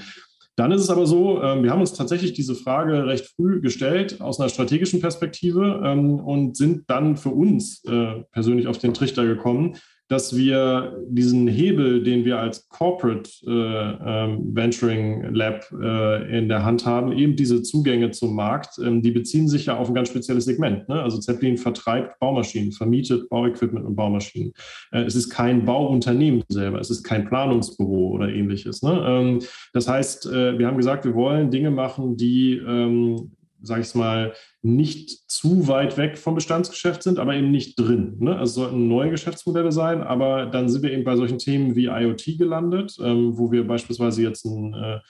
[0.56, 4.20] Dann ist es aber so, ähm, wir haben uns tatsächlich diese Frage recht früh gestellt
[4.20, 9.24] aus einer strategischen Perspektive ähm, und sind dann für uns äh, persönlich auf den Trichter
[9.24, 9.76] gekommen,
[10.12, 16.66] dass wir diesen Hebel, den wir als Corporate äh, äh, Venturing Lab äh, in der
[16.66, 20.10] Hand haben, eben diese Zugänge zum Markt, ähm, die beziehen sich ja auf ein ganz
[20.10, 20.86] spezielles Segment.
[20.86, 21.00] Ne?
[21.02, 24.52] Also Zeppelin vertreibt Baumaschinen, vermietet Bauequipment und Baumaschinen.
[24.90, 28.82] Äh, es ist kein Bauunternehmen selber, es ist kein Planungsbüro oder ähnliches.
[28.82, 29.02] Ne?
[29.06, 29.38] Ähm,
[29.72, 33.30] das heißt, äh, wir haben gesagt, wir wollen Dinge machen, die ähm,
[33.62, 38.16] sage ich mal, nicht zu weit weg vom Bestandsgeschäft sind, aber eben nicht drin.
[38.20, 38.36] Ne?
[38.36, 42.38] Also sollten neue Geschäftsmodelle sein, aber dann sind wir eben bei solchen Themen wie IoT
[42.38, 45.00] gelandet, ähm, wo wir beispielsweise jetzt ein äh,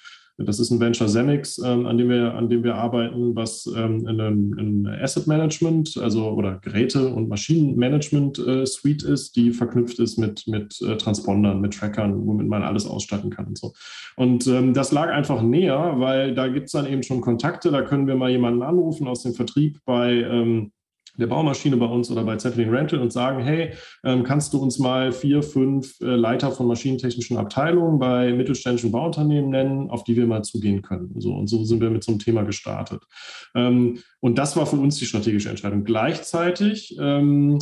[0.45, 4.07] das ist ein Venture Zenix, ähm, an, dem wir, an dem wir arbeiten, was ähm,
[4.07, 9.99] in einem in Asset Management, also oder Geräte- und Maschinenmanagement äh, Suite ist, die verknüpft
[9.99, 13.73] ist mit, mit äh, Transpondern, mit Trackern, womit man alles ausstatten kann und so.
[14.17, 17.83] Und ähm, das lag einfach näher, weil da gibt es dann eben schon Kontakte, da
[17.83, 20.73] können wir mal jemanden anrufen aus dem Vertrieb bei ähm,
[21.17, 23.73] der Baumaschine bei uns oder bei Zeppelin Rental und sagen, hey,
[24.05, 29.51] ähm, kannst du uns mal vier, fünf äh, Leiter von maschinentechnischen Abteilungen bei mittelständischen Bauunternehmen
[29.51, 31.15] nennen, auf die wir mal zugehen können.
[31.19, 33.03] So, und so sind wir mit so einem Thema gestartet.
[33.55, 35.85] Ähm, und das war für uns die strategische Entscheidung.
[35.85, 37.59] Gleichzeitig ähm,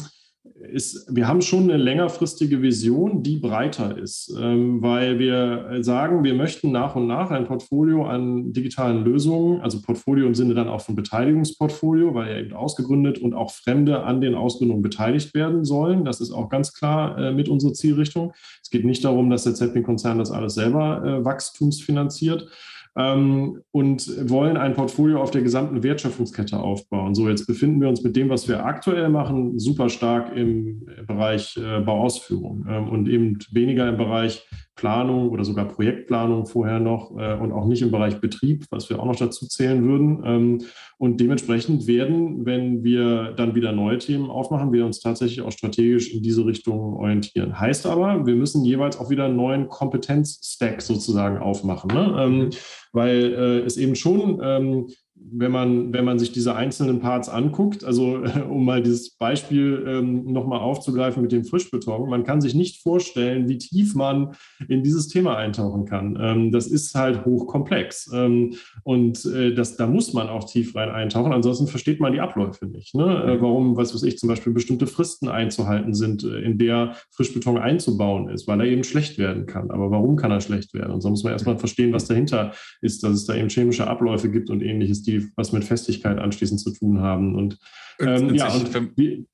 [0.72, 6.34] ist, wir haben schon eine längerfristige Vision, die breiter ist, ähm, weil wir sagen, wir
[6.34, 10.80] möchten nach und nach ein Portfolio an digitalen Lösungen, also Portfolio im Sinne dann auch
[10.80, 16.04] von Beteiligungsportfolio, weil ja eben ausgegründet und auch Fremde an den Ausgründungen beteiligt werden sollen.
[16.04, 18.32] Das ist auch ganz klar äh, mit unserer Zielrichtung.
[18.62, 22.48] Es geht nicht darum, dass der Zeppelin-Konzern das alles selber äh, wachstumsfinanziert,
[22.96, 27.14] ähm, und wollen ein Portfolio auf der gesamten Wertschöpfungskette aufbauen.
[27.14, 31.56] So, jetzt befinden wir uns mit dem, was wir aktuell machen, super stark im Bereich
[31.56, 34.46] äh, Bauausführung ähm, und eben weniger im Bereich
[34.80, 38.98] Planung oder sogar Projektplanung vorher noch äh, und auch nicht im Bereich Betrieb, was wir
[38.98, 40.22] auch noch dazu zählen würden.
[40.24, 40.58] Ähm,
[40.96, 46.14] und dementsprechend werden, wenn wir dann wieder neue Themen aufmachen, wir uns tatsächlich auch strategisch
[46.14, 47.60] in diese Richtung orientieren.
[47.60, 52.16] Heißt aber, wir müssen jeweils auch wieder einen neuen Kompetenzstack sozusagen aufmachen, ne?
[52.18, 52.50] ähm,
[52.92, 54.86] weil äh, es eben schon ähm,
[55.32, 60.32] wenn man, wenn man sich diese einzelnen Parts anguckt, also um mal dieses Beispiel ähm,
[60.32, 64.34] nochmal aufzugreifen mit dem Frischbeton, man kann sich nicht vorstellen, wie tief man
[64.68, 66.18] in dieses Thema eintauchen kann.
[66.20, 70.90] Ähm, das ist halt hochkomplex ähm, und äh, das, da muss man auch tief rein
[70.90, 72.94] eintauchen, ansonsten versteht man die Abläufe nicht.
[72.94, 73.04] Ne?
[73.04, 77.58] Äh, warum, was weiß ich, zum Beispiel bestimmte Fristen einzuhalten sind, äh, in der Frischbeton
[77.58, 79.70] einzubauen ist, weil er eben schlecht werden kann.
[79.70, 80.92] Aber warum kann er schlecht werden?
[80.92, 84.30] Und so muss man erstmal verstehen, was dahinter ist, dass es da eben chemische Abläufe
[84.30, 87.34] gibt und ähnliches, die was mit Festigkeit anschließend zu tun haben.
[87.34, 87.58] Und,
[88.00, 89.26] ähm, ja, und wie,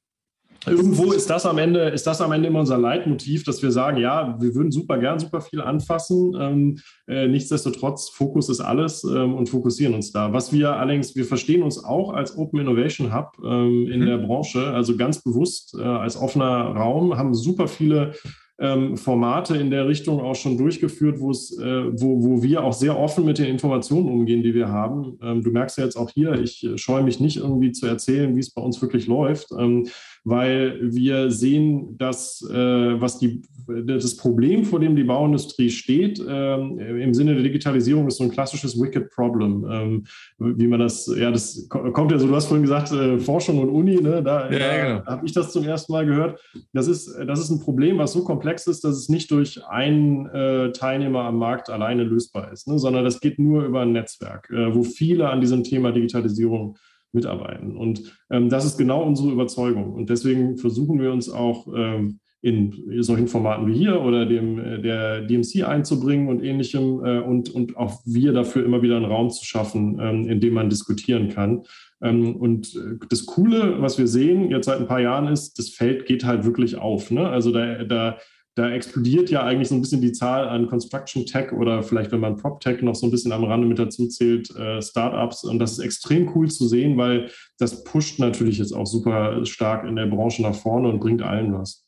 [0.67, 3.99] irgendwo ist das am Ende, ist das am Ende immer unser Leitmotiv, dass wir sagen,
[3.99, 6.37] ja, wir würden super gern super viel anfassen.
[6.39, 10.33] Ähm, äh, nichtsdestotrotz, Fokus ist alles ähm, und fokussieren uns da.
[10.33, 14.07] Was wir allerdings, wir verstehen uns auch als Open Innovation Hub ähm, in mhm.
[14.07, 18.15] der Branche, also ganz bewusst äh, als offener Raum, haben super viele
[18.59, 23.25] ähm, Formate in der Richtung auch schon durchgeführt, äh, wo, wo wir auch sehr offen
[23.25, 25.19] mit den Informationen umgehen, die wir haben.
[25.23, 28.41] Ähm, du merkst ja jetzt auch hier, ich scheue mich nicht irgendwie zu erzählen, wie
[28.41, 29.53] es bei uns wirklich läuft.
[29.59, 29.89] Ähm,
[30.27, 36.81] weil wir sehen, dass äh, was die, das Problem, vor dem die Bauindustrie steht, ähm,
[36.81, 40.05] im Sinne der Digitalisierung ist so ein klassisches Wicked Problem, ähm,
[40.39, 43.69] wie man das, ja, das kommt ja so, du hast vorhin gesagt, äh, Forschung und
[43.69, 44.21] Uni, ne?
[44.21, 45.07] da, ja, da genau.
[45.07, 46.41] habe ich das zum ersten Mal gehört.
[46.73, 50.27] Das ist, das ist ein Problem, was so komplex ist, dass es nicht durch einen
[50.27, 52.81] äh, Teilnehmer am Markt alleine lösbar ist, ne?
[52.81, 56.77] sondern das geht nur über ein Netzwerk, äh, wo viele an diesem Thema Digitalisierung
[57.17, 57.77] mitarbeiten.
[57.77, 59.93] Und ähm, das ist genau unsere Überzeugung.
[59.95, 64.81] Und deswegen versuchen wir uns auch ähm, in solchen Formaten wie hier oder dem äh,
[64.81, 69.31] der DMC einzubringen und ähnlichem äh, und, und auch wir dafür immer wieder einen Raum
[69.31, 71.65] zu schaffen, ähm, in dem man diskutieren kann.
[72.01, 75.71] Ähm, und äh, das Coole, was wir sehen jetzt seit ein paar Jahren ist, das
[75.71, 77.11] Feld geht halt wirklich auf.
[77.11, 77.29] Ne?
[77.29, 78.19] Also da, da
[78.57, 82.21] da explodiert ja eigentlich so ein bisschen die Zahl an Construction Tech oder vielleicht, wenn
[82.21, 85.45] man Prop Tech noch so ein bisschen am Rande mit dazu zählt, äh, Startups.
[85.45, 89.87] Und das ist extrem cool zu sehen, weil das pusht natürlich jetzt auch super stark
[89.87, 91.87] in der Branche nach vorne und bringt allen was.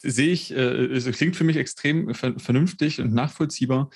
[0.00, 3.90] Sehe ich, äh, es klingt für mich extrem vernünftig und nachvollziehbar.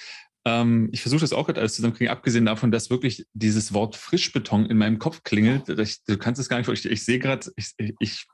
[0.45, 4.67] Ähm, ich versuche das auch gerade alles zusammenkriegen, abgesehen davon, dass wirklich dieses Wort Frischbeton
[4.67, 5.71] in meinem Kopf klingelt.
[5.71, 8.27] Ich, du kannst es gar nicht, ich, ich sehe gerade, ich, ich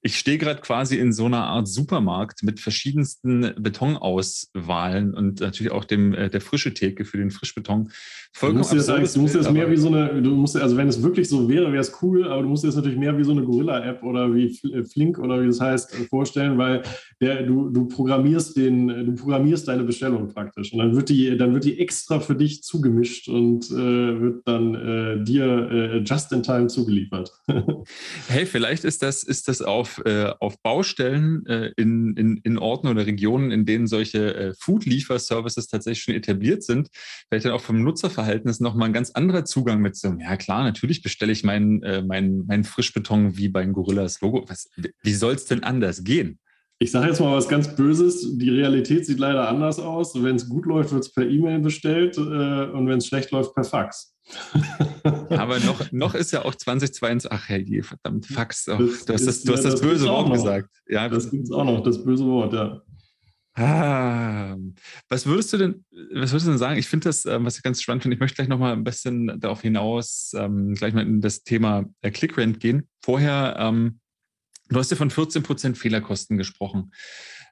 [0.00, 5.84] Ich stehe gerade quasi in so einer Art Supermarkt mit verschiedensten Betonauswahlen und natürlich auch
[5.84, 7.90] dem äh, der frische Theke für den Frischbeton.
[8.32, 10.76] Vollkommen du musst dir das, du musst das mehr wie so eine, du musst, also
[10.76, 13.18] wenn es wirklich so wäre, wäre es cool, aber du musst dir das natürlich mehr
[13.18, 16.82] wie so eine Gorilla-App oder wie äh, Flink oder wie das heißt äh, vorstellen, weil
[17.20, 21.52] der, du, du programmierst den, du programmierst deine Bestellung praktisch und dann wird die, dann
[21.54, 26.68] wird die extra für dich zugemischt und äh, wird dann äh, dir just in time
[26.68, 27.32] zugeliefert.
[28.28, 32.58] hey, vielleicht ist das, ist das auf auf, äh, auf Baustellen äh, in, in, in
[32.58, 36.88] Orten oder Regionen, in denen solche äh, Food-Liefer-Services tatsächlich schon etabliert sind,
[37.28, 41.02] vielleicht dann auch vom Nutzerverhältnis nochmal ein ganz anderer Zugang mit so, ja klar, natürlich
[41.02, 44.44] bestelle ich meinen äh, mein, mein Frischbeton wie beim Gorillas Logo.
[44.48, 44.68] Was,
[45.02, 46.38] wie soll es denn anders gehen?
[46.80, 48.38] Ich sage jetzt mal was ganz Böses.
[48.38, 50.14] Die Realität sieht leider anders aus.
[50.22, 53.52] Wenn es gut läuft, wird es per E-Mail bestellt äh, und wenn es schlecht läuft,
[53.54, 54.14] per Fax.
[55.30, 58.68] Aber noch, noch ist ja auch 2022, ach hey, verdammt, Fax.
[58.68, 60.70] Oh, das du hast, das, du hast das, das böse Wort gesagt.
[60.86, 62.80] Ja, das gibt es auch noch, das böse Wort, ja.
[63.54, 64.56] Ah,
[65.08, 66.78] was würdest du denn, was würdest du denn sagen?
[66.78, 68.84] Ich finde das, ähm, was ich ganz spannend finde, ich möchte gleich noch mal ein
[68.84, 72.86] bisschen darauf hinaus, ähm, gleich mal in das Thema äh, ClickRent gehen.
[73.02, 73.98] Vorher, ähm,
[74.68, 76.92] du hast ja von 14% Fehlerkosten gesprochen.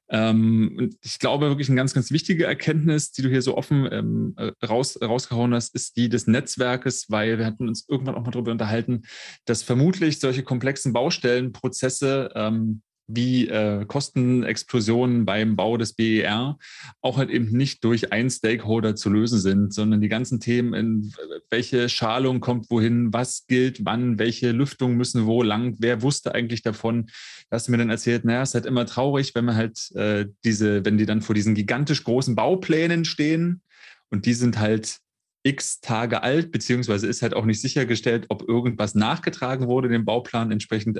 [0.08, 4.34] Ähm, ich glaube, wirklich eine ganz, ganz wichtige Erkenntnis, die du hier so offen ähm,
[4.36, 8.30] äh, raus, rausgehauen hast, ist die des Netzwerkes, weil wir hatten uns irgendwann auch mal
[8.30, 9.02] darüber unterhalten,
[9.46, 16.58] dass vermutlich solche komplexen Baustellenprozesse ähm, wie äh, Kostenexplosionen beim Bau des BER
[17.02, 21.12] auch halt eben nicht durch einen Stakeholder zu lösen sind, sondern die ganzen Themen, in
[21.50, 26.62] welche Schalung kommt wohin, was gilt wann, welche Lüftung müssen wo lang, wer wusste eigentlich
[26.62, 27.06] davon.
[27.48, 29.90] Da hast du mir dann erzählt, naja, es ist halt immer traurig, wenn man halt
[29.94, 33.62] äh, diese, wenn die dann vor diesen gigantisch großen Bauplänen stehen
[34.10, 34.98] und die sind halt
[35.44, 40.50] x Tage alt, beziehungsweise ist halt auch nicht sichergestellt, ob irgendwas nachgetragen wurde, dem Bauplan
[40.50, 40.98] entsprechend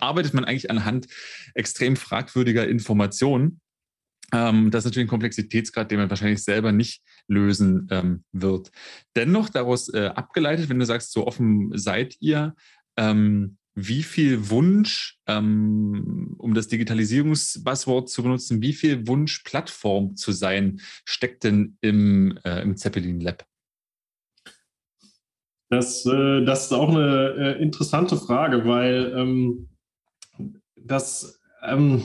[0.00, 1.06] arbeitet man eigentlich anhand
[1.54, 3.60] extrem fragwürdiger Informationen.
[4.32, 8.70] Ähm, das ist natürlich ein Komplexitätsgrad, den man wahrscheinlich selber nicht lösen ähm, wird.
[9.16, 12.54] Dennoch daraus äh, abgeleitet, wenn du sagst, so offen seid ihr,
[12.96, 20.32] ähm, wie viel Wunsch, ähm, um das Digitalisierungsbuzzword zu benutzen, wie viel Wunsch, Plattform zu
[20.32, 23.44] sein, steckt denn im, äh, im Zeppelin Lab?
[25.70, 29.68] Das, äh, das ist auch eine äh, interessante Frage, weil ähm,
[30.76, 32.02] das ähm,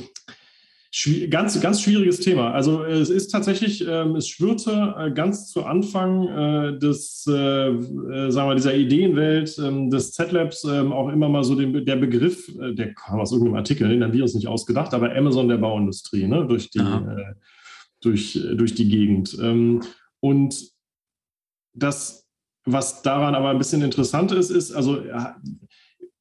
[1.29, 2.51] ganz, ganz schwieriges Thema.
[2.51, 8.31] Also es ist tatsächlich, ähm, es schwirrte äh, ganz zu Anfang äh, des, äh, äh,
[8.31, 12.49] sagen wir, dieser Ideenwelt ähm, des Z-Labs ähm, auch immer mal so den, der Begriff,
[12.55, 16.27] der kam aus irgendeinem Artikel, den haben wir uns nicht ausgedacht, aber Amazon der Bauindustrie,
[16.27, 16.81] ne, durch die,
[18.01, 19.35] durch, durch die Gegend.
[19.41, 19.81] Ähm,
[20.19, 20.55] und
[21.73, 22.24] das
[22.65, 24.99] was daran aber ein bisschen interessant ist, ist, also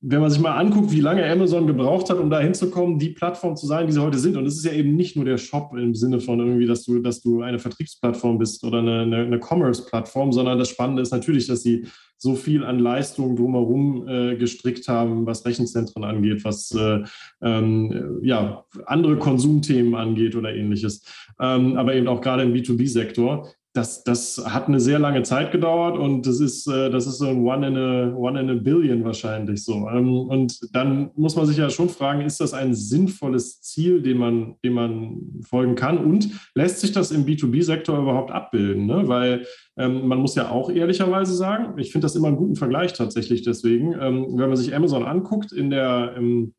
[0.07, 3.57] wenn man sich mal anguckt, wie lange Amazon gebraucht hat, um da hinzukommen, die Plattform
[3.57, 4.37] zu sein, die sie heute sind.
[4.37, 6.98] Und es ist ja eben nicht nur der Shop im Sinne von irgendwie, dass du,
[6.98, 11.46] dass du eine Vertriebsplattform bist oder eine, eine, eine Commerce-Plattform, sondern das Spannende ist natürlich,
[11.46, 11.87] dass sie
[12.18, 17.02] so viel an Leistung drumherum äh, gestrickt haben, was Rechenzentren angeht, was äh,
[17.40, 21.02] ähm, ja, andere Konsumthemen angeht oder ähnliches.
[21.40, 25.98] Ähm, aber eben auch gerade im B2B-Sektor das, das hat eine sehr lange Zeit gedauert
[25.98, 29.04] und das ist, äh, das ist so ein One in a, One in a Billion
[29.04, 29.88] wahrscheinlich so.
[29.88, 34.18] Ähm, und dann muss man sich ja schon fragen, ist das ein sinnvolles Ziel, dem
[34.18, 35.98] man, dem man folgen kann?
[35.98, 38.87] Und lässt sich das im B2B-Sektor überhaupt abbilden?
[38.87, 39.08] Ne?
[39.08, 39.44] Weil
[39.76, 43.42] ähm, man muss ja auch ehrlicherweise sagen, ich finde das immer einen guten Vergleich tatsächlich
[43.42, 46.54] deswegen, ähm, wenn man sich Amazon anguckt in der, im,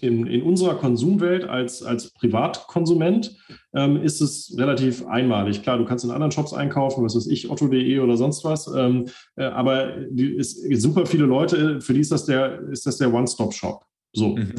[0.00, 3.36] in, in unserer Konsumwelt als, als Privatkonsument
[3.74, 5.62] ähm, ist es relativ einmalig.
[5.62, 9.06] Klar, du kannst in anderen Shops einkaufen, was weiß ich, otto.de oder sonst was, ähm,
[9.36, 9.96] äh, aber
[10.38, 13.84] es gibt super viele Leute, für die ist das der, ist der One-Stop-Shop.
[14.12, 14.36] So.
[14.36, 14.54] Mhm.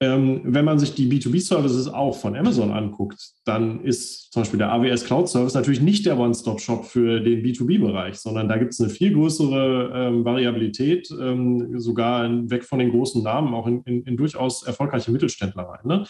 [0.00, 4.72] Ähm, wenn man sich die B2B-Services auch von Amazon anguckt, dann ist zum Beispiel der
[4.72, 8.90] AWS Cloud Service natürlich nicht der One-Stop-Shop für den B2B-Bereich, sondern da gibt es eine
[8.90, 14.16] viel größere ähm, Variabilität, ähm, sogar weg von den großen Namen, auch in, in, in
[14.16, 15.80] durchaus erfolgreiche Mittelständler rein.
[15.84, 16.04] Ne?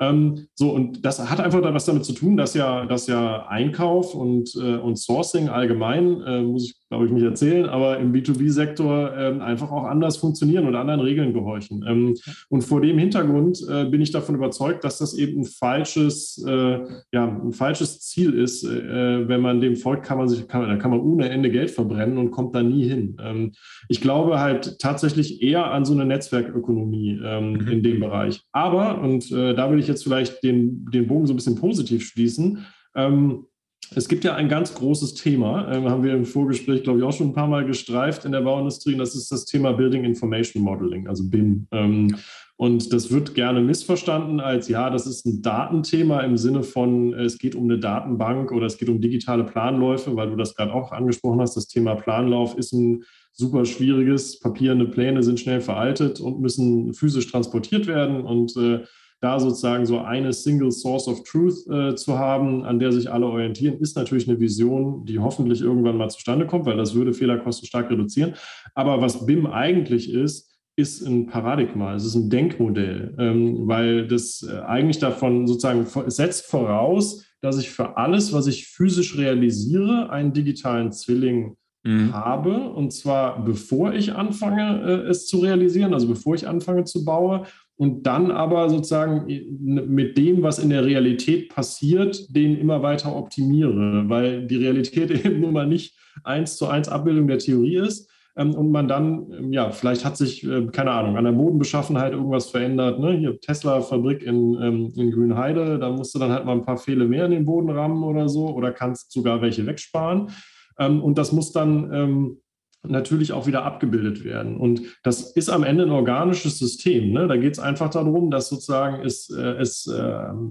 [0.00, 4.14] Ähm, so, und das hat einfach was damit zu tun, dass ja, dass ja Einkauf
[4.14, 9.16] und, äh, und Sourcing allgemein, äh, muss ich glaube ich nicht erzählen, aber im B2B-Sektor
[9.16, 11.84] äh, einfach auch anders funktionieren und anderen Regeln gehorchen.
[11.86, 12.14] Ähm,
[12.48, 16.78] und vor dem Hintergrund äh, bin ich davon überzeugt, dass das eben ein falsches, äh,
[17.12, 18.64] ja, ein falsches Ziel ist.
[18.64, 21.72] Äh, wenn man dem folgt, kann man sich, kann, da kann man ohne Ende Geld
[21.72, 23.16] verbrennen und kommt da nie hin.
[23.20, 23.52] Ähm,
[23.88, 27.68] ich glaube halt tatsächlich eher an so eine Netzwerkökonomie ähm, mhm.
[27.68, 28.42] in dem Bereich.
[28.52, 32.06] Aber, und da will ich ich jetzt vielleicht den, den Bogen so ein bisschen positiv
[32.06, 32.66] schließen.
[32.94, 33.46] Ähm,
[33.94, 37.12] es gibt ja ein ganz großes Thema, äh, haben wir im Vorgespräch, glaube ich, auch
[37.12, 40.62] schon ein paar Mal gestreift in der Bauindustrie, und das ist das Thema Building Information
[40.62, 41.66] Modeling, also BIM.
[41.70, 42.16] Ähm,
[42.56, 47.36] Und das wird gerne missverstanden als, ja, das ist ein Datenthema im Sinne von, es
[47.38, 50.92] geht um eine Datenbank oder es geht um digitale Planläufe, weil du das gerade auch
[50.92, 51.56] angesprochen hast.
[51.56, 54.38] Das Thema Planlauf ist ein super schwieriges.
[54.38, 58.20] Papierende Pläne sind schnell veraltet und müssen physisch transportiert werden.
[58.22, 58.84] Und äh,
[59.24, 63.26] da sozusagen so eine Single Source of Truth äh, zu haben, an der sich alle
[63.26, 67.66] orientieren, ist natürlich eine Vision, die hoffentlich irgendwann mal zustande kommt, weil das würde Fehlerkosten
[67.66, 68.34] stark reduzieren.
[68.74, 74.42] Aber was BIM eigentlich ist, ist ein Paradigma, es ist ein Denkmodell, ähm, weil das
[74.42, 80.34] äh, eigentlich davon sozusagen setzt voraus, dass ich für alles, was ich physisch realisiere, einen
[80.34, 82.12] digitalen Zwilling mhm.
[82.12, 82.70] habe.
[82.70, 87.46] Und zwar bevor ich anfange, äh, es zu realisieren, also bevor ich anfange zu bauen.
[87.76, 89.26] Und dann aber sozusagen
[89.58, 95.40] mit dem, was in der Realität passiert, den immer weiter optimiere, weil die Realität eben
[95.40, 99.52] nun mal nicht eins zu eins Abbildung der Theorie ist, ähm, und man dann, ähm,
[99.52, 102.98] ja, vielleicht hat sich, äh, keine Ahnung, an der Bodenbeschaffenheit irgendwas verändert.
[102.98, 103.12] Ne?
[103.16, 107.06] Hier Tesla-Fabrik in, ähm, in Grünheide, da musst du dann halt mal ein paar Pfähle
[107.06, 110.30] mehr in den Boden rammen oder so oder kannst sogar welche wegsparen.
[110.76, 112.40] und das muss dann
[112.86, 114.56] natürlich auch wieder abgebildet werden.
[114.56, 117.12] Und das ist am Ende ein organisches System.
[117.12, 117.26] Ne?
[117.26, 120.02] Da geht es einfach darum, dass sozusagen es, äh, es äh,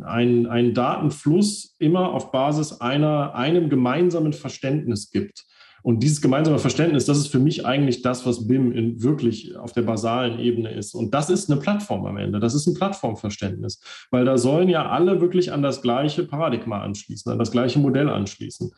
[0.03, 5.45] ein, Datenfluss immer auf Basis einer, einem gemeinsamen Verständnis gibt.
[5.84, 9.73] Und dieses gemeinsame Verständnis, das ist für mich eigentlich das, was BIM in wirklich auf
[9.73, 10.95] der basalen Ebene ist.
[10.95, 12.39] Und das ist eine Plattform am Ende.
[12.39, 17.29] Das ist ein Plattformverständnis, weil da sollen ja alle wirklich an das gleiche Paradigma anschließen,
[17.29, 18.71] an das gleiche Modell anschließen.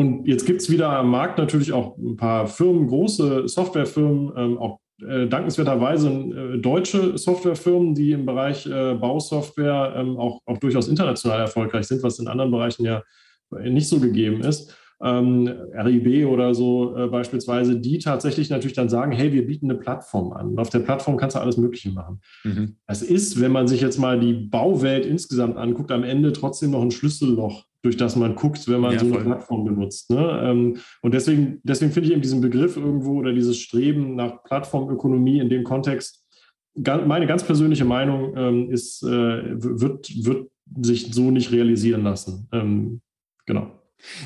[0.00, 4.56] Und jetzt gibt es wieder am Markt natürlich auch ein paar Firmen, große Softwarefirmen, ähm,
[4.56, 10.88] auch äh, dankenswerterweise äh, deutsche Softwarefirmen, die im Bereich äh, Bausoftware ähm, auch, auch durchaus
[10.88, 13.02] international erfolgreich sind, was in anderen Bereichen ja
[13.50, 19.12] nicht so gegeben ist ähm, RIB oder so äh, beispielsweise, die tatsächlich natürlich dann sagen,
[19.12, 20.48] hey, wir bieten eine Plattform an.
[20.50, 22.20] Und auf der Plattform kannst du alles Mögliche machen.
[22.44, 22.76] Mhm.
[22.86, 26.82] Das ist, wenn man sich jetzt mal die Bauwelt insgesamt anguckt, am Ende trotzdem noch
[26.82, 30.10] ein Schlüsselloch, durch das man guckt, wenn man ja, so eine Plattform benutzt.
[30.10, 30.40] Ne?
[30.44, 35.38] Ähm, und deswegen, deswegen finde ich eben diesen Begriff irgendwo oder dieses Streben nach Plattformökonomie
[35.38, 36.26] in dem Kontext,
[36.74, 40.50] meine ganz persönliche Meinung ähm, ist, äh, wird, wird
[40.82, 42.48] sich so nicht realisieren lassen.
[42.52, 43.00] Ähm,
[43.46, 43.80] genau.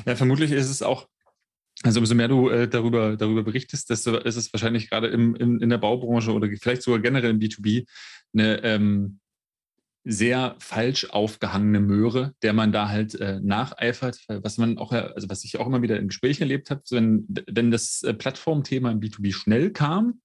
[0.05, 1.07] Ja, vermutlich ist es auch,
[1.83, 5.59] also umso mehr du äh, darüber, darüber berichtest, desto ist es wahrscheinlich gerade im, im,
[5.59, 7.85] in der Baubranche oder vielleicht sogar generell im B2B
[8.33, 9.19] eine ähm,
[10.05, 15.43] sehr falsch aufgehangene Möhre, der man da halt äh, nacheifert, was man auch, also was
[15.43, 19.33] ich auch immer wieder in Gesprächen erlebt habe, wenn, wenn das äh, Plattformthema im B2B
[19.33, 20.21] schnell kam,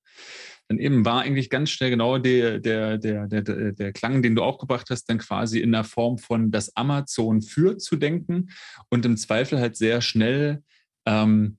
[0.68, 4.42] dann eben war eigentlich ganz schnell genau der, der, der, der, der Klang, den du
[4.42, 8.50] auch gebracht hast, dann quasi in der Form von das Amazon für zu denken
[8.90, 10.62] und im Zweifel halt sehr schnell
[11.06, 11.58] ähm,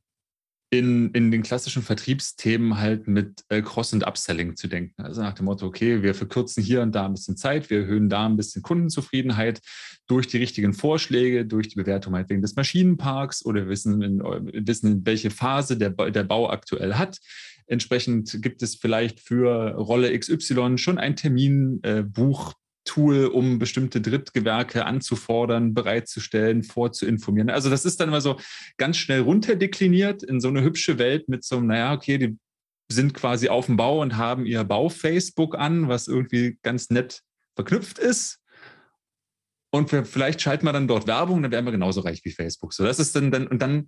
[0.74, 5.01] in, in den klassischen Vertriebsthemen halt mit äh, Cross- und Upselling zu denken.
[5.03, 8.07] Also nach dem Motto, okay, wir verkürzen hier und da ein bisschen Zeit, wir erhöhen
[8.07, 9.59] da ein bisschen Kundenzufriedenheit
[10.07, 14.91] durch die richtigen Vorschläge, durch die Bewertung halt wegen des Maschinenparks oder wissen, in, wissen,
[14.91, 17.19] in welche Phase der, der Bau aktuell hat.
[17.67, 22.51] Entsprechend gibt es vielleicht für Rolle XY schon ein Terminbuch.
[22.51, 27.49] Äh, Tool, um bestimmte Drittgewerke anzufordern, bereitzustellen, vorzuinformieren.
[27.49, 28.39] Also das ist dann immer so
[28.77, 32.38] ganz schnell runterdekliniert in so eine hübsche Welt mit so einem, naja, okay, die
[32.91, 37.21] sind quasi auf dem Bau und haben ihr Bau-Facebook an, was irgendwie ganz nett
[37.55, 38.39] verknüpft ist.
[39.73, 42.73] Und vielleicht schalten wir dann dort Werbung, dann wären wir genauso reich wie Facebook.
[42.73, 43.88] So, das ist dann, dann und dann,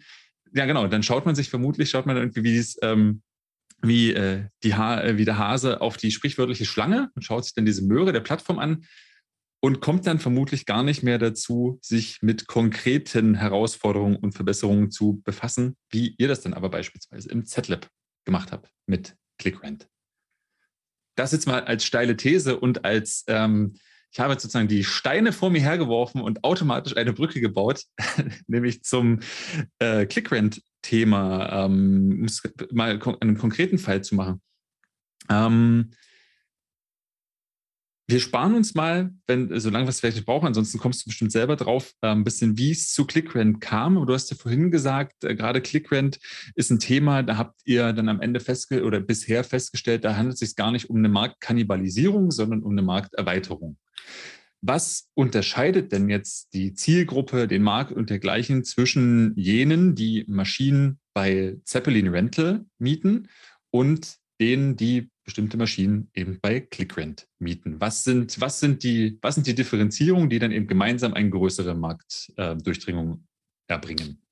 [0.54, 3.22] ja genau, dann schaut man sich vermutlich, schaut man irgendwie, wie es ähm,
[3.84, 7.54] wie, äh, die ha äh, wie der Hase auf die sprichwörtliche Schlange und schaut sich
[7.54, 8.86] dann diese Möhre der Plattform an
[9.60, 15.22] und kommt dann vermutlich gar nicht mehr dazu, sich mit konkreten Herausforderungen und Verbesserungen zu
[15.24, 17.88] befassen, wie ihr das dann aber beispielsweise im Z-Lab
[18.26, 19.88] gemacht habt mit ClickRent.
[21.16, 23.76] Das jetzt mal als steile These und als ähm,
[24.12, 27.84] ich habe jetzt sozusagen die Steine vor mir hergeworfen und automatisch eine Brücke gebaut,
[28.48, 29.22] nämlich zum
[29.80, 30.06] äh,
[30.84, 34.42] ClickRent-Thema, ähm, um es mal einen konkreten Fall zu machen.
[35.30, 35.92] Ähm,
[38.06, 41.32] wir sparen uns mal, wenn, solange wir es vielleicht nicht brauchen, ansonsten kommst du bestimmt
[41.32, 43.96] selber drauf, äh, ein bisschen, wie es zu ClickRent kam.
[43.96, 46.20] Aber du hast ja vorhin gesagt, äh, gerade ClickRent
[46.56, 50.34] ist ein Thema, da habt ihr dann am Ende festgestellt oder bisher festgestellt, da handelt
[50.34, 53.78] es sich gar nicht um eine Marktkannibalisierung, sondern um eine Markterweiterung.
[54.66, 61.58] Was unterscheidet denn jetzt die Zielgruppe, den Markt und dergleichen zwischen jenen, die Maschinen bei
[61.66, 63.28] Zeppelin Rental mieten
[63.72, 67.82] und denen, die bestimmte Maschinen eben bei ClickRent mieten?
[67.82, 71.76] Was sind, was sind, die, was sind die Differenzierungen, die dann eben gemeinsam eine größere
[71.76, 73.28] Marktdurchdringung
[73.68, 74.23] erbringen?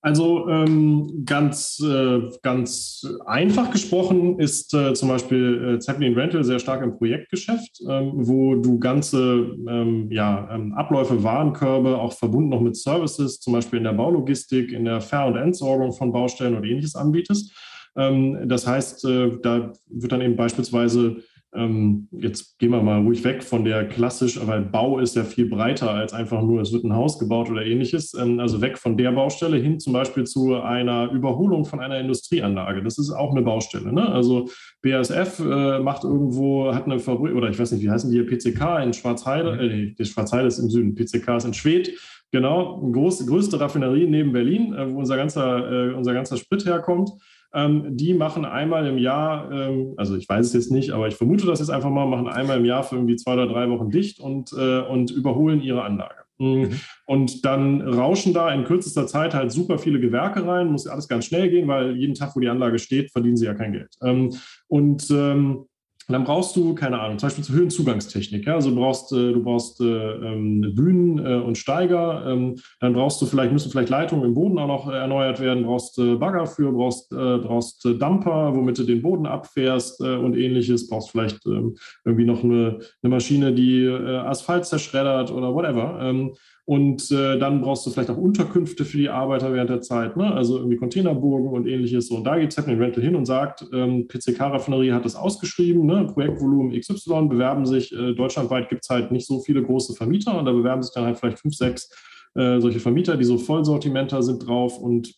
[0.00, 6.60] Also ähm, ganz, äh, ganz einfach gesprochen ist äh, zum Beispiel äh, Zeppelin Rental sehr
[6.60, 12.60] stark im Projektgeschäft, ähm, wo du ganze ähm, ja, ähm, Abläufe, Warenkörbe, auch verbunden noch
[12.60, 16.66] mit Services, zum Beispiel in der Baulogistik, in der Ver- und Entsorgung von Baustellen oder
[16.66, 17.52] ähnliches anbietest.
[17.96, 21.16] Ähm, das heißt, äh, da wird dann eben beispielsweise
[21.54, 25.48] ähm, jetzt gehen wir mal ruhig weg von der klassisch, weil Bau ist ja viel
[25.48, 28.12] breiter als einfach nur, es wird ein Haus gebaut oder ähnliches.
[28.14, 32.82] Ähm, also weg von der Baustelle hin zum Beispiel zu einer Überholung von einer Industrieanlage.
[32.82, 33.92] Das ist auch eine Baustelle.
[33.92, 34.06] Ne?
[34.10, 34.48] Also
[34.82, 38.26] BASF äh, macht irgendwo, hat eine Fabrik, oder ich weiß nicht, wie heißen die hier,
[38.26, 39.60] PCK in Schwarzheide, mhm.
[39.60, 41.92] äh, die Schwarzheide ist im Süden, PCK ist in Schwedt.
[42.30, 47.10] Genau, groß, größte Raffinerie neben Berlin, äh, wo unser ganzer, äh, unser ganzer Sprit herkommt.
[47.54, 51.14] Ähm, die machen einmal im Jahr, ähm, also ich weiß es jetzt nicht, aber ich
[51.14, 53.90] vermute das jetzt einfach mal, machen einmal im Jahr für irgendwie zwei oder drei Wochen
[53.90, 56.28] dicht und, äh, und überholen ihre Anlage.
[56.38, 56.60] Mhm.
[56.60, 56.80] mhm.
[57.06, 61.24] Und dann rauschen da in kürzester Zeit halt super viele Gewerke rein, muss alles ganz
[61.24, 63.94] schnell gehen, weil jeden Tag, wo die Anlage steht, verdienen sie ja kein Geld.
[64.02, 64.34] Ähm,
[64.66, 65.64] und ähm,
[66.08, 68.46] und dann brauchst du, keine Ahnung, zum Beispiel zur Höhenzugangstechnik.
[68.46, 68.54] Ja?
[68.54, 72.24] Also du brauchst, äh, du brauchst äh, ähm, Bühnen äh, und Steiger.
[72.26, 75.64] Ähm, dann brauchst du vielleicht, müssen vielleicht Leitungen im Boden auch noch erneuert werden.
[75.64, 80.34] Brauchst äh, Bagger für, brauchst, äh, brauchst äh, Dumper, womit du den Boden abfährst und
[80.34, 80.88] ähnliches.
[80.88, 86.32] Brauchst vielleicht ähm, irgendwie noch eine, eine Maschine, die Asphalt zerschreddert oder whatever.
[86.68, 90.34] Und äh, dann brauchst du vielleicht auch Unterkünfte für die Arbeiter während der Zeit, ne?
[90.34, 92.10] also irgendwie Containerburgen und ähnliches.
[92.10, 96.06] Und da geht Zeppelin Rental hin und sagt, ähm, PCK-Raffinerie hat das ausgeschrieben, ne?
[96.12, 100.44] Projektvolumen XY, bewerben sich, äh, deutschlandweit gibt es halt nicht so viele große Vermieter und
[100.44, 101.88] da bewerben sich dann halt vielleicht fünf, sechs
[102.34, 105.14] äh, solche Vermieter, die so Vollsortimenter sind drauf und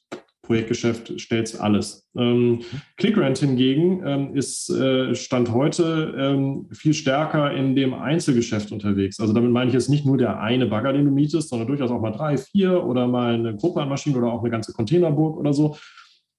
[0.51, 2.09] Projektgeschäft stellt alles.
[2.16, 2.62] Ähm,
[2.96, 9.20] ClickRent hingegen ähm, ist äh, Stand heute ähm, viel stärker in dem Einzelgeschäft unterwegs.
[9.20, 11.92] Also damit meine ich jetzt nicht nur der eine Bagger, den du mietest, sondern durchaus
[11.92, 15.38] auch mal drei, vier oder mal eine Gruppe an Maschinen oder auch eine ganze Containerburg
[15.38, 15.76] oder so.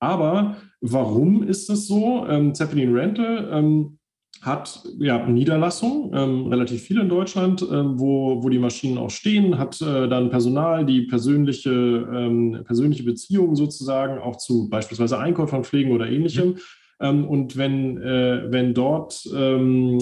[0.02, 2.28] Aber warum ist es so?
[2.28, 3.98] Ähm, Zeppelin Rental ähm,
[4.42, 9.60] hat ja Niederlassungen, ähm, relativ viele in Deutschland, ähm, wo, wo die Maschinen auch stehen,
[9.60, 15.92] hat äh, dann Personal, die persönliche, ähm, persönliche Beziehungen sozusagen auch zu beispielsweise Einkäufern pflegen
[15.92, 16.56] oder ähnlichem.
[17.02, 20.00] Ähm, und wenn, äh, wenn dort ähm,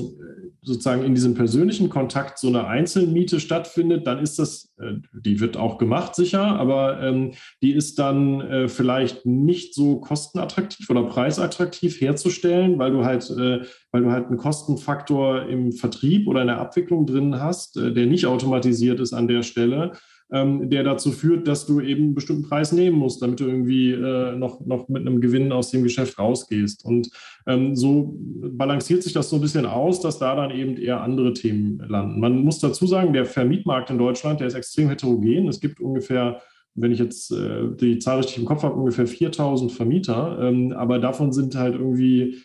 [0.61, 5.55] sozusagen in diesem persönlichen Kontakt so eine Einzelmiete stattfindet, dann ist das, äh, die wird
[5.55, 7.31] auch gemacht sicher, aber ähm,
[7.61, 14.03] die ist dann äh, vielleicht nicht so kostenattraktiv oder preisattraktiv herzustellen, weil du halt, weil
[14.03, 18.99] du halt einen Kostenfaktor im Vertrieb oder in der Abwicklung drin hast, der nicht automatisiert
[18.99, 19.93] ist an der Stelle
[20.31, 23.91] ähm, der dazu führt, dass du eben einen bestimmten Preis nehmen musst, damit du irgendwie
[23.91, 26.85] äh, noch, noch mit einem Gewinn aus dem Geschäft rausgehst.
[26.85, 27.09] Und
[27.47, 31.33] ähm, so balanciert sich das so ein bisschen aus, dass da dann eben eher andere
[31.33, 32.19] Themen landen.
[32.19, 35.47] Man muss dazu sagen, der Vermietmarkt in Deutschland, der ist extrem heterogen.
[35.47, 36.41] Es gibt ungefähr
[36.75, 40.39] wenn ich jetzt äh, die Zahl richtig im Kopf habe, ungefähr 4000 Vermieter.
[40.41, 42.37] Ähm, aber davon sind halt irgendwie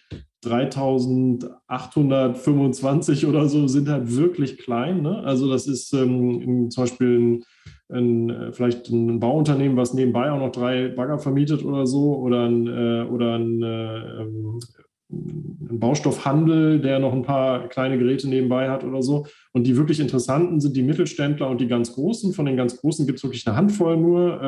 [0.45, 5.03] 3825 oder so sind halt wirklich klein.
[5.03, 5.18] Ne?
[5.24, 7.43] Also das ist ähm, zum Beispiel ein
[7.93, 12.47] ein, äh, vielleicht ein Bauunternehmen, was nebenbei auch noch drei Bagger vermietet oder so, oder
[12.47, 14.61] ein, äh, oder ein, äh, ähm,
[15.11, 19.26] ein Baustoffhandel, der noch ein paar kleine Geräte nebenbei hat oder so.
[19.53, 22.32] Und die wirklich interessanten sind die Mittelständler und die ganz großen.
[22.32, 24.41] Von den ganz großen gibt es wirklich eine Handvoll nur.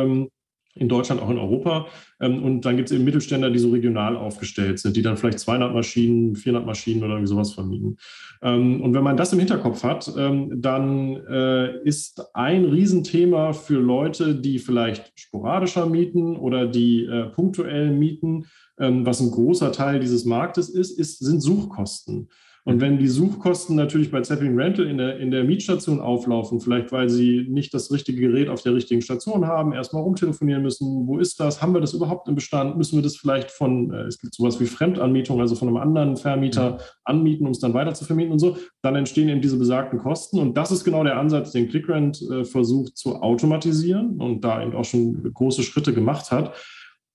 [0.77, 1.87] In Deutschland, auch in Europa.
[2.21, 5.39] Ähm, und dann gibt es eben Mittelständler, die so regional aufgestellt sind, die dann vielleicht
[5.39, 7.97] 200 Maschinen, 400 Maschinen oder irgendwie sowas vermieten.
[8.43, 13.81] Ähm, und wenn man das im Hinterkopf hat, ähm, dann äh, ist ein Riesenthema für
[13.81, 18.47] Leute, die vielleicht sporadischer mieten oder die äh, punktuell mieten,
[18.79, 22.29] was ein großer Teil dieses Marktes ist, ist sind Suchkosten.
[22.67, 26.91] Und wenn die Suchkosten natürlich bei Zeppelin Rental in der, in der Mietstation auflaufen, vielleicht
[26.91, 31.19] weil sie nicht das richtige Gerät auf der richtigen Station haben, erstmal rumtelefonieren müssen, wo
[31.19, 34.19] ist das, haben wir das überhaupt im Bestand, müssen wir das vielleicht von, äh, es
[34.19, 38.05] gibt sowas wie Fremdanmietung, also von einem anderen Vermieter anmieten, um es dann weiter zu
[38.05, 40.41] vermieten und so, dann entstehen eben diese besagten Kosten.
[40.41, 44.75] Und das ist genau der Ansatz, den ClickRent äh, versucht zu automatisieren und da eben
[44.75, 46.53] auch schon große Schritte gemacht hat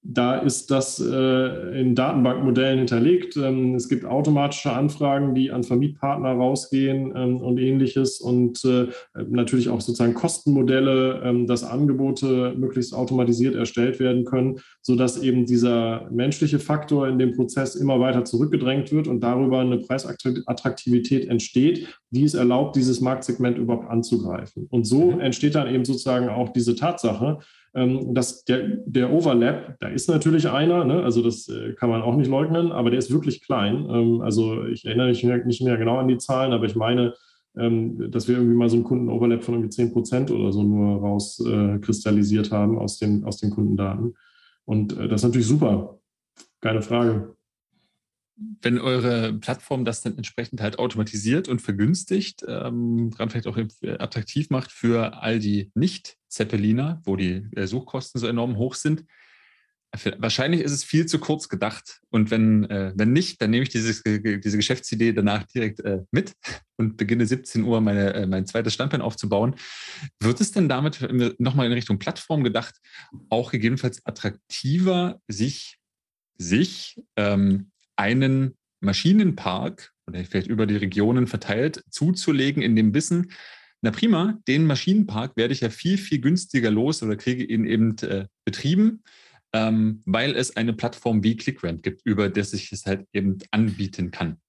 [0.03, 3.37] da ist das äh, in Datenbankmodellen hinterlegt.
[3.37, 8.87] Ähm, es gibt automatische Anfragen, die an Vermietpartner rausgehen ähm, und ähnliches und äh,
[9.29, 16.09] natürlich auch sozusagen Kostenmodelle, ähm, dass Angebote möglichst automatisiert erstellt werden können, sodass eben dieser
[16.09, 22.23] menschliche Faktor in dem Prozess immer weiter zurückgedrängt wird und darüber eine Preisattraktivität entsteht, die
[22.23, 24.65] es erlaubt, dieses Marktsegment überhaupt anzugreifen.
[24.71, 25.19] Und so mhm.
[25.19, 27.37] entsteht dann eben sozusagen auch diese Tatsache,
[27.73, 31.03] ähm, dass der, der Overlap, da ist natürlich einer, ne?
[31.03, 33.87] also das äh, kann man auch nicht leugnen, aber der ist wirklich klein.
[33.89, 37.13] Ähm, also ich erinnere mich nicht mehr genau an die Zahlen, aber ich meine,
[37.57, 40.99] ähm, dass wir irgendwie mal so einen Kundenoverlap von irgendwie 10 Prozent oder so nur
[40.99, 44.15] rauskristallisiert äh, haben aus den, aus den Kundendaten.
[44.65, 45.99] Und äh, das ist natürlich super.
[46.59, 47.35] Keine Frage
[48.61, 53.57] wenn eure Plattform das dann entsprechend halt automatisiert und vergünstigt, ähm, gerade vielleicht auch
[53.99, 55.71] attraktiv macht für all die
[56.31, 59.03] Nicht-Zeppeliner, wo die äh, Suchkosten so enorm hoch sind,
[60.19, 61.99] wahrscheinlich ist es viel zu kurz gedacht.
[62.09, 66.33] Und wenn, äh, wenn nicht, dann nehme ich dieses, diese Geschäftsidee danach direkt äh, mit
[66.77, 69.55] und beginne 17 Uhr meine, äh, mein zweites Standbein aufzubauen.
[70.21, 71.05] Wird es denn damit
[71.39, 72.75] nochmal in Richtung Plattform gedacht,
[73.29, 75.77] auch gegebenenfalls attraktiver, sich,
[76.37, 83.31] sich ähm, einen Maschinenpark oder vielleicht über die Regionen verteilt zuzulegen in dem Wissen,
[83.81, 87.97] na prima, den Maschinenpark werde ich ja viel, viel günstiger los oder kriege ihn eben
[87.99, 89.03] äh, betrieben,
[89.53, 94.11] ähm, weil es eine Plattform wie ClickRent gibt, über das ich es halt eben anbieten
[94.11, 94.40] kann.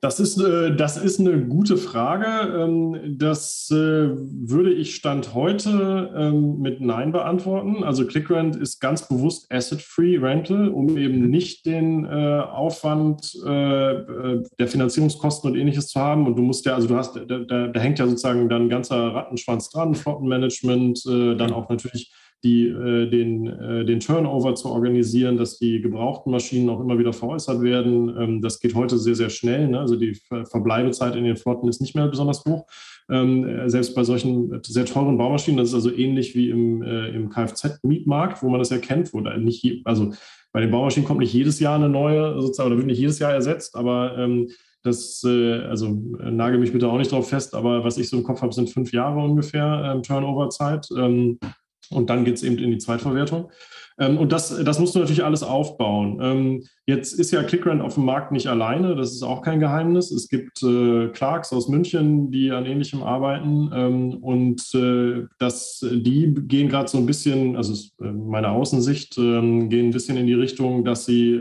[0.00, 2.26] Das ist, äh, das ist eine gute Frage.
[2.26, 7.82] Ähm, das äh, würde ich Stand heute ähm, mit Nein beantworten.
[7.82, 12.08] Also ClickRent ist ganz bewusst Asset-Free Rental, um eben nicht den äh,
[12.40, 16.26] Aufwand der Finanzierungskosten und ähnliches zu haben.
[16.26, 19.14] Und du musst ja, also du hast, da, da hängt ja sozusagen dann ein ganzer
[19.14, 22.12] Rattenschwanz dran, Flottenmanagement, dann auch natürlich
[22.44, 27.12] die, äh, den, äh, den Turnover zu organisieren, dass die gebrauchten Maschinen auch immer wieder
[27.12, 28.14] veräußert werden.
[28.16, 29.68] Ähm, das geht heute sehr, sehr schnell.
[29.68, 29.80] Ne?
[29.80, 32.66] Also die Ver Verbleibezeit in den Flotten ist nicht mehr besonders hoch.
[33.10, 37.30] Ähm, selbst bei solchen sehr teuren Baumaschinen, das ist also ähnlich wie im, äh, im
[37.30, 40.12] Kfz-Mietmarkt, wo man das ja kennt, wo da nicht, also
[40.52, 43.32] bei den Baumaschinen kommt nicht jedes Jahr eine neue, sozusagen, oder wird nicht jedes Jahr
[43.32, 44.48] ersetzt, aber ähm,
[44.82, 45.88] das, äh, also
[46.20, 48.70] nagel mich bitte auch nicht drauf fest, aber was ich so im Kopf habe, sind
[48.70, 50.88] fünf Jahre ungefähr ähm, Turnover-Zeit.
[50.96, 51.38] Ähm,
[51.90, 53.50] und dann geht es eben in die Zweitverwertung.
[53.98, 56.18] Ähm, und das, das musst du natürlich alles aufbauen.
[56.22, 60.10] Ähm, jetzt ist ja ClickRent auf dem Markt nicht alleine, das ist auch kein Geheimnis.
[60.10, 63.70] Es gibt äh, Clarks aus München, die an ähnlichem arbeiten.
[63.74, 69.70] Ähm, und äh, das, die gehen gerade so ein bisschen, also äh, meine Außensicht, gehen
[69.70, 71.40] ein bisschen in die Richtung, dass sie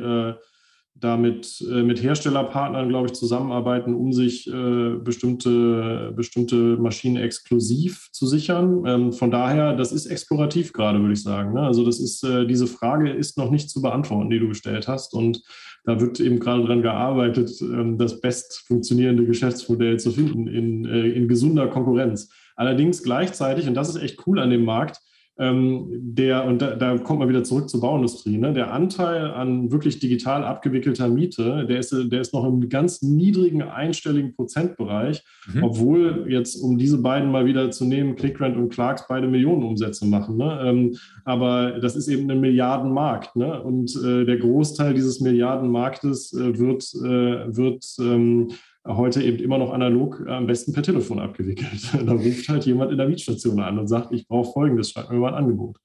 [0.98, 7.18] äh, da mit, äh, mit Herstellerpartnern, glaube ich, zusammenarbeiten, um sich äh, bestimmte, bestimmte Maschinen
[7.18, 8.84] exklusiv zu sichern.
[8.86, 11.54] Ähm, von daher, das ist explorativ gerade, würde ich sagen.
[11.54, 11.62] Ne?
[11.62, 15.14] Also das ist, äh, diese Frage ist noch nicht zu beantworten, die du gestellt hast.
[15.14, 15.42] Und
[15.84, 21.10] da wird eben gerade daran gearbeitet, ähm, das best funktionierende Geschäftsmodell zu finden in, äh,
[21.10, 22.30] in gesunder Konkurrenz.
[22.56, 25.00] Allerdings gleichzeitig, und das ist echt cool an dem Markt,
[25.40, 28.54] der, und da, da, kommt man wieder zurück zur Bauindustrie, ne?
[28.54, 33.62] der Anteil an wirklich digital abgewickelter Miete, der ist, der ist noch im ganz niedrigen
[33.62, 35.24] einstelligen Prozentbereich,
[35.54, 35.64] mhm.
[35.64, 40.38] obwohl jetzt, um diese beiden mal wieder zu nehmen, ClickRent und Clarks beide Millionenumsätze machen.
[40.38, 40.60] Ne?
[40.64, 43.36] Ähm, aber das ist eben ein Milliardenmarkt.
[43.36, 43.62] Ne?
[43.62, 48.50] Und äh, der Großteil dieses Milliardenmarktes äh, wird, äh, wird ähm,
[48.88, 51.94] heute eben immer noch analog am besten per Telefon abgewickelt.
[52.06, 55.18] Da ruft halt jemand in der Mietstation an und sagt, ich brauche folgendes, schreibt mir
[55.18, 55.78] mal ein Angebot.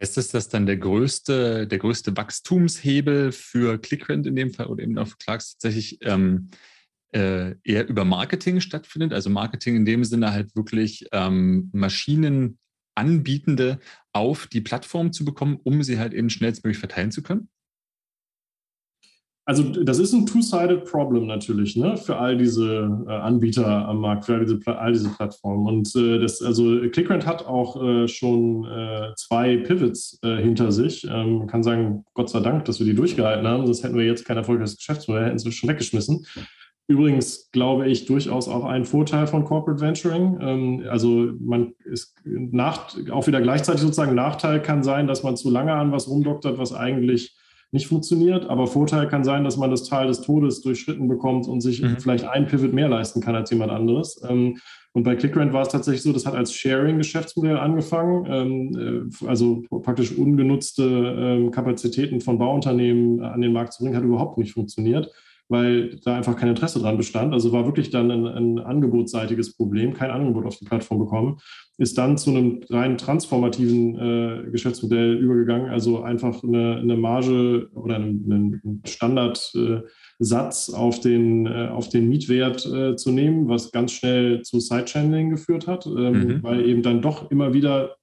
[0.00, 4.82] Heißt das, dass dann der größte, der größte Wachstumshebel für ClickRent in dem Fall oder
[4.82, 6.50] eben auf Clarks tatsächlich ähm,
[7.12, 9.12] äh, eher über Marketing stattfindet?
[9.12, 13.78] Also Marketing in dem Sinne halt wirklich ähm, Maschinenanbietende
[14.12, 17.48] auf die Plattform zu bekommen, um sie halt eben schnellstmöglich verteilen zu können?
[19.46, 24.24] Also das ist ein two-sided Problem natürlich, ne, für all diese äh, Anbieter am Markt,
[24.24, 25.66] für all diese, all diese Plattformen.
[25.66, 31.04] Und äh, das, also ClickRent hat auch äh, schon äh, zwei Pivots äh, hinter sich.
[31.04, 34.06] Ähm, man kann sagen, Gott sei Dank, dass wir die durchgehalten haben, sonst hätten wir
[34.06, 36.24] jetzt kein erfolgreiches Geschäftsmodell, hätten sie schon weggeschmissen.
[36.86, 40.38] Übrigens glaube ich durchaus auch ein Vorteil von Corporate Venturing.
[40.40, 45.50] Ähm, also man ist nach, auch wieder gleichzeitig sozusagen Nachteil kann sein, dass man zu
[45.50, 47.36] lange an was rumdoktert, was eigentlich
[47.74, 48.46] nicht funktioniert.
[48.46, 51.98] Aber Vorteil kann sein, dass man das Tal des Todes durchschritten bekommt und sich mhm.
[51.98, 54.22] vielleicht ein Pivot mehr leisten kann als jemand anderes.
[54.26, 54.58] Ähm,
[54.92, 59.64] und bei ClickRent war es tatsächlich so, das hat als Sharing-Geschäftsmodell angefangen, ähm, äh, also
[59.82, 65.10] praktisch ungenutzte ähm, Kapazitäten von Bauunternehmen an den Markt zu bringen, hat überhaupt nicht funktioniert
[65.48, 67.32] weil da einfach kein Interesse dran bestand.
[67.32, 71.38] Also war wirklich dann ein, ein angebotsseitiges Problem, kein Angebot auf die Plattform bekommen,
[71.76, 77.96] ist dann zu einem rein transformativen äh, Geschäftsmodell übergegangen, also einfach eine, eine Marge oder
[77.96, 83.92] einen, einen Standardsatz äh, auf, den, äh, auf den Mietwert äh, zu nehmen, was ganz
[83.92, 86.42] schnell zu Side-Channeling geführt hat, ähm, mhm.
[86.42, 87.96] weil eben dann doch immer wieder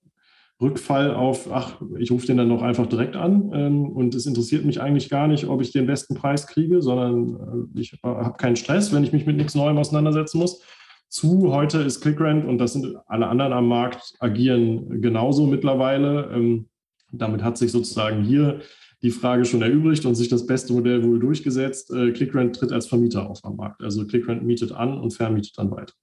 [0.61, 4.63] Rückfall auf, ach, ich rufe den dann noch einfach direkt an ähm, und es interessiert
[4.63, 8.55] mich eigentlich gar nicht, ob ich den besten Preis kriege, sondern äh, ich habe keinen
[8.55, 10.61] Stress, wenn ich mich mit nichts Neuem auseinandersetzen muss.
[11.09, 16.29] Zu heute ist ClickRent und das sind alle anderen am Markt agieren genauso mittlerweile.
[16.33, 16.69] Ähm,
[17.11, 18.61] damit hat sich sozusagen hier
[19.01, 21.91] die Frage schon erübrigt und sich das beste Modell wohl durchgesetzt.
[21.91, 23.83] Äh, ClickRent tritt als Vermieter auf am Markt.
[23.83, 25.93] Also ClickRent mietet an und vermietet dann weiter.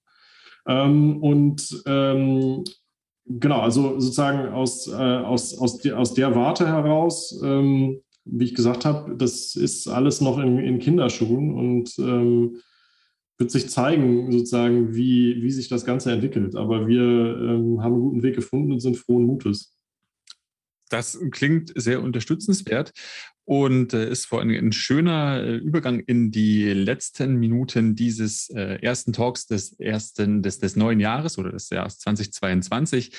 [0.67, 2.63] Ähm, und ähm,
[3.29, 8.55] genau, also sozusagen aus, äh, aus, aus, die, aus der Warte heraus, ähm, wie ich
[8.55, 12.57] gesagt habe, das ist alles noch in, in Kinderschuhen und ähm,
[13.37, 16.55] wird sich zeigen, sozusagen, wie, wie sich das Ganze entwickelt.
[16.55, 19.75] Aber wir ähm, haben einen guten Weg gefunden und sind frohen Mutes.
[20.89, 22.91] Das klingt sehr unterstützenswert
[23.49, 28.77] und äh, ist vor allem ein schöner äh, Übergang in die letzten Minuten dieses äh,
[28.79, 33.11] ersten Talks des ersten des, des neuen Jahres oder des Jahres 2022.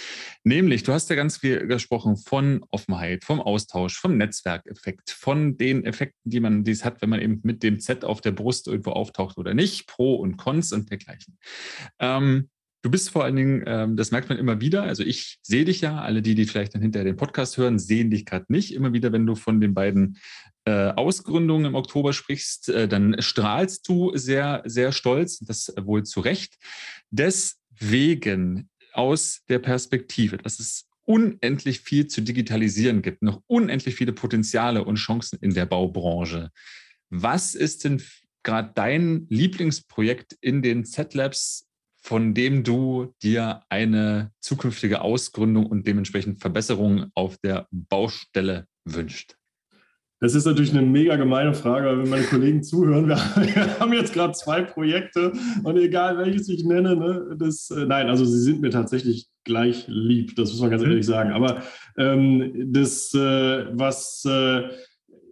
[0.45, 5.85] Nämlich, du hast ja ganz viel gesprochen von Offenheit, vom Austausch, vom Netzwerkeffekt, von den
[5.85, 8.93] Effekten, die man dies hat, wenn man eben mit dem Z auf der Brust irgendwo
[8.93, 11.39] auftaucht oder nicht, Pro und Cons und dergleichen.
[11.99, 12.51] Ähm,
[12.83, 15.83] Du bist vor allen Dingen, ähm, das merkt man immer wieder, also ich sehe dich
[15.83, 18.75] ja, alle die, die vielleicht dann hinterher den Podcast hören, sehen dich gerade nicht.
[18.75, 20.17] Immer wieder, wenn du von den beiden
[20.65, 26.21] äh, Ausgründungen im Oktober sprichst, äh, dann strahlst du sehr, sehr stolz, das wohl zu
[26.21, 26.57] Recht.
[27.11, 34.85] Deswegen aus der Perspektive, dass es unendlich viel zu digitalisieren gibt, noch unendlich viele Potenziale
[34.85, 36.51] und Chancen in der Baubranche.
[37.11, 38.03] Was ist denn
[38.43, 41.67] gerade dein Lieblingsprojekt in den Z-Labs
[42.01, 49.37] von dem du dir eine zukünftige Ausgründung und dementsprechend Verbesserungen auf der Baustelle wünscht?
[50.23, 53.09] Das ist natürlich eine mega gemeine Frage, wenn meine Kollegen zuhören.
[53.09, 55.33] Wir, haben jetzt gerade zwei Projekte
[55.65, 59.87] und egal welches ich nenne, ne, das, äh, nein, also sie sind mir tatsächlich gleich
[59.89, 60.91] lieb, das muss man ganz mhm.
[60.91, 61.33] ehrlich sagen.
[61.33, 61.63] Aber
[61.97, 64.69] ähm, das, äh, was äh,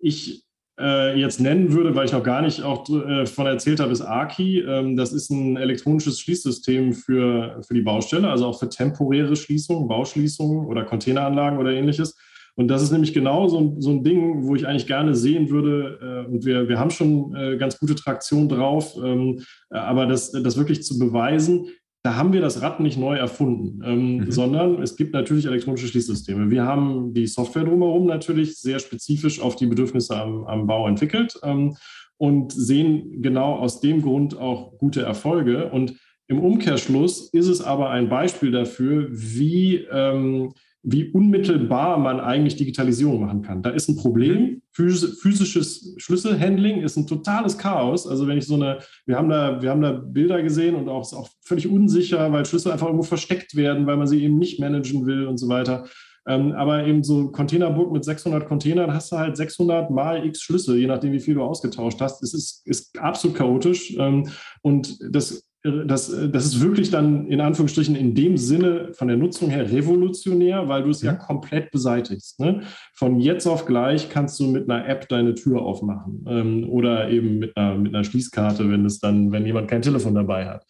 [0.01, 0.48] ich
[0.79, 4.01] äh, jetzt nennen würde, weil ich noch gar nicht auch äh, von erzählt habe, ist
[4.01, 4.61] AKI.
[4.61, 9.89] Ähm, das ist ein elektronisches Schließsystem für, für die Baustelle, also auch für temporäre Schließungen,
[9.89, 12.17] Bauschließungen oder Containeranlagen oder ähnliches.
[12.59, 16.27] Und das ist nämlich genau so, so ein Ding, wo ich eigentlich gerne sehen würde,
[16.27, 20.57] äh, und wir, wir haben schon äh, ganz gute Traktion drauf, ähm, aber das, das
[20.57, 21.69] wirklich zu beweisen,
[22.03, 24.31] da haben wir das Rad nicht neu erfunden, ähm, mhm.
[24.31, 26.51] sondern es gibt natürlich elektronische Schließsysteme.
[26.51, 31.39] Wir haben die Software drumherum natürlich sehr spezifisch auf die Bedürfnisse am, am Bau entwickelt
[31.43, 31.77] ähm,
[32.17, 35.71] und sehen genau aus dem Grund auch gute Erfolge.
[35.71, 35.95] Und
[36.29, 40.53] im Umkehrschluss ist es aber ein Beispiel dafür, wie ähm,
[40.91, 43.63] wie unmittelbar man eigentlich Digitalisierung machen kann.
[43.63, 44.63] Da ist ein Problem.
[44.73, 48.07] physisches Schlüsselhandling ist ein totales Chaos.
[48.07, 51.03] Also wenn ich so eine, wir haben da, wir haben da Bilder gesehen und auch,
[51.03, 54.61] ist auch völlig unsicher, weil Schlüssel einfach irgendwo versteckt werden, weil man sie eben nicht
[54.61, 55.87] managen will und so weiter.
[56.27, 60.79] Ähm, aber eben so Containerburg mit 600 Containern hast du halt 600 mal x Schlüssel,
[60.79, 62.23] je nachdem, wie viel du ausgetauscht hast.
[62.23, 63.95] Es ist, ist absolut chaotisch.
[63.99, 64.29] Ähm,
[64.63, 65.48] und das
[65.87, 70.69] das, das ist wirklich dann in Anführungsstrichen in dem Sinne von der Nutzung her revolutionär,
[70.69, 72.41] weil du es ja, ja komplett beseitigst.
[72.41, 72.63] Ne?
[72.95, 77.39] Von jetzt auf gleich kannst du mit einer App deine Tür aufmachen ähm, oder eben
[77.39, 80.65] mit einer, mit einer Schließkarte, wenn es dann, wenn jemand kein Telefon dabei hat.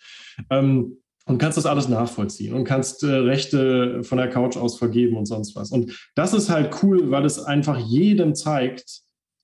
[0.51, 5.17] Ähm, und kannst das alles nachvollziehen und kannst äh, Rechte von der Couch aus vergeben
[5.17, 5.71] und sonst was.
[5.71, 9.03] Und das ist halt cool, weil es einfach jedem zeigt,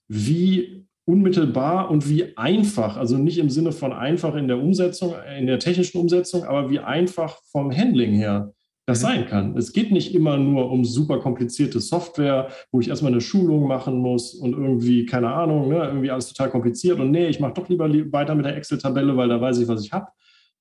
[0.09, 5.47] wie unmittelbar und wie einfach, also nicht im Sinne von einfach in der Umsetzung, in
[5.47, 8.53] der technischen Umsetzung, aber wie einfach vom Handling her
[8.87, 9.03] das mhm.
[9.03, 9.57] sein kann.
[9.57, 13.99] Es geht nicht immer nur um super komplizierte Software, wo ich erstmal eine Schulung machen
[13.99, 17.69] muss und irgendwie, keine Ahnung, ne, irgendwie alles total kompliziert und nee, ich mache doch
[17.69, 20.07] lieber weiter mit der Excel-Tabelle, weil da weiß ich, was ich habe.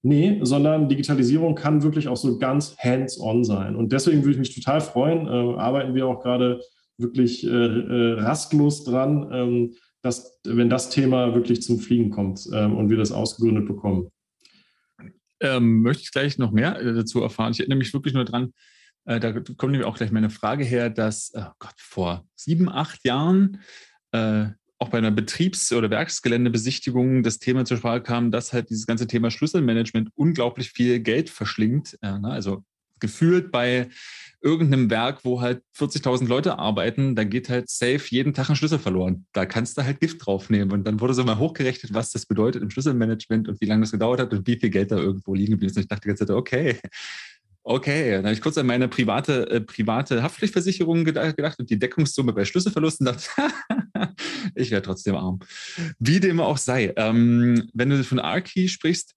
[0.06, 3.78] Nee, sondern Digitalisierung kann wirklich auch so ganz hands-on sein.
[3.78, 6.60] Und deswegen würde ich mich total freuen, äh, arbeiten wir auch gerade
[6.98, 9.74] wirklich äh, äh, rastlos dran, ähm,
[10.04, 14.10] dass, wenn das Thema wirklich zum Fliegen kommt ähm, und wir das ausgegründet bekommen.
[15.40, 17.54] Ähm, möchte ich gleich noch mehr äh, dazu erfahren.
[17.54, 18.54] Ich erinnere mich wirklich nur dran,
[19.06, 23.06] äh, da kommt nämlich auch gleich meine Frage her, dass oh Gott, vor sieben, acht
[23.06, 23.62] Jahren
[24.12, 24.48] äh,
[24.80, 29.08] auch bei einer Betriebs- oder Werksgeländebesichtigung das Thema zur Sprache kam, dass halt dieses ganze
[29.08, 31.98] Thema Schlüsselmanagement unglaublich viel Geld verschlingt.
[32.02, 32.30] Äh, ne?
[32.30, 32.64] Also
[33.00, 33.90] gefühlt bei
[34.44, 38.80] irgendeinem Werk, wo halt 40.000 Leute arbeiten, da geht halt safe jeden Tag ein Schlüssel
[38.80, 39.26] verloren.
[39.34, 40.72] Da kannst du halt Gift draufnehmen.
[40.72, 43.92] Und dann wurde so mal hochgerechnet, was das bedeutet im Schlüsselmanagement und wie lange das
[43.92, 45.78] gedauert hat und wie viel Geld da irgendwo liegen geblieben ist.
[45.78, 46.80] Und ich dachte die ganze Zeit, okay,
[47.66, 51.80] Okay, dann habe ich kurz an meine private, äh, private Haftpflichtversicherung gedacht, gedacht und die
[51.80, 53.30] Deckungssumme bei Schlüsselverlusten dachte,
[54.56, 55.40] ich wäre trotzdem arm.
[55.98, 56.94] Wie dem auch sei.
[56.98, 59.16] Ähm, wenn du von Arki sprichst,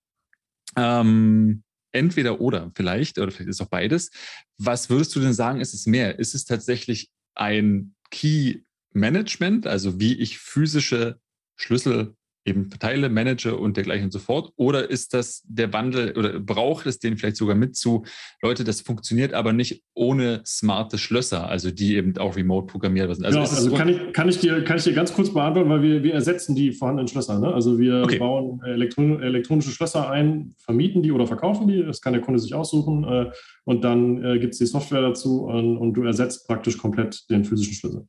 [0.77, 1.65] ähm,
[1.97, 4.11] entweder oder vielleicht, oder vielleicht ist auch beides.
[4.59, 6.19] Was würdest du denn sagen, ist es mehr?
[6.19, 8.61] Ist es tatsächlich ein Key
[8.93, 11.21] Management, also wie ich physische
[11.57, 12.15] Schlüssel
[12.47, 14.53] eben Teile manage und dergleichen und so fort?
[14.57, 18.05] Oder ist das der Wandel oder braucht es den vielleicht sogar mit zu,
[18.41, 23.25] Leute, das funktioniert aber nicht ohne smarte Schlösser, also die eben auch remote programmiert sind?
[23.25, 25.83] Also, ja, also kann, ich, kann, ich dir, kann ich dir ganz kurz beantworten, weil
[25.83, 27.39] wir, wir ersetzen die vorhandenen Schlösser.
[27.41, 27.53] Ne?
[27.53, 28.19] Also wir okay.
[28.19, 32.55] bauen elektron elektronische Schlösser ein, vermieten die oder verkaufen die, das kann der Kunde sich
[32.55, 33.31] aussuchen äh,
[33.65, 37.45] und dann äh, gibt es die Software dazu und, und du ersetzt praktisch komplett den
[37.45, 38.07] physischen Schlüssel.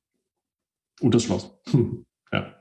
[1.01, 1.51] Und das Schloss.
[2.31, 2.56] ja.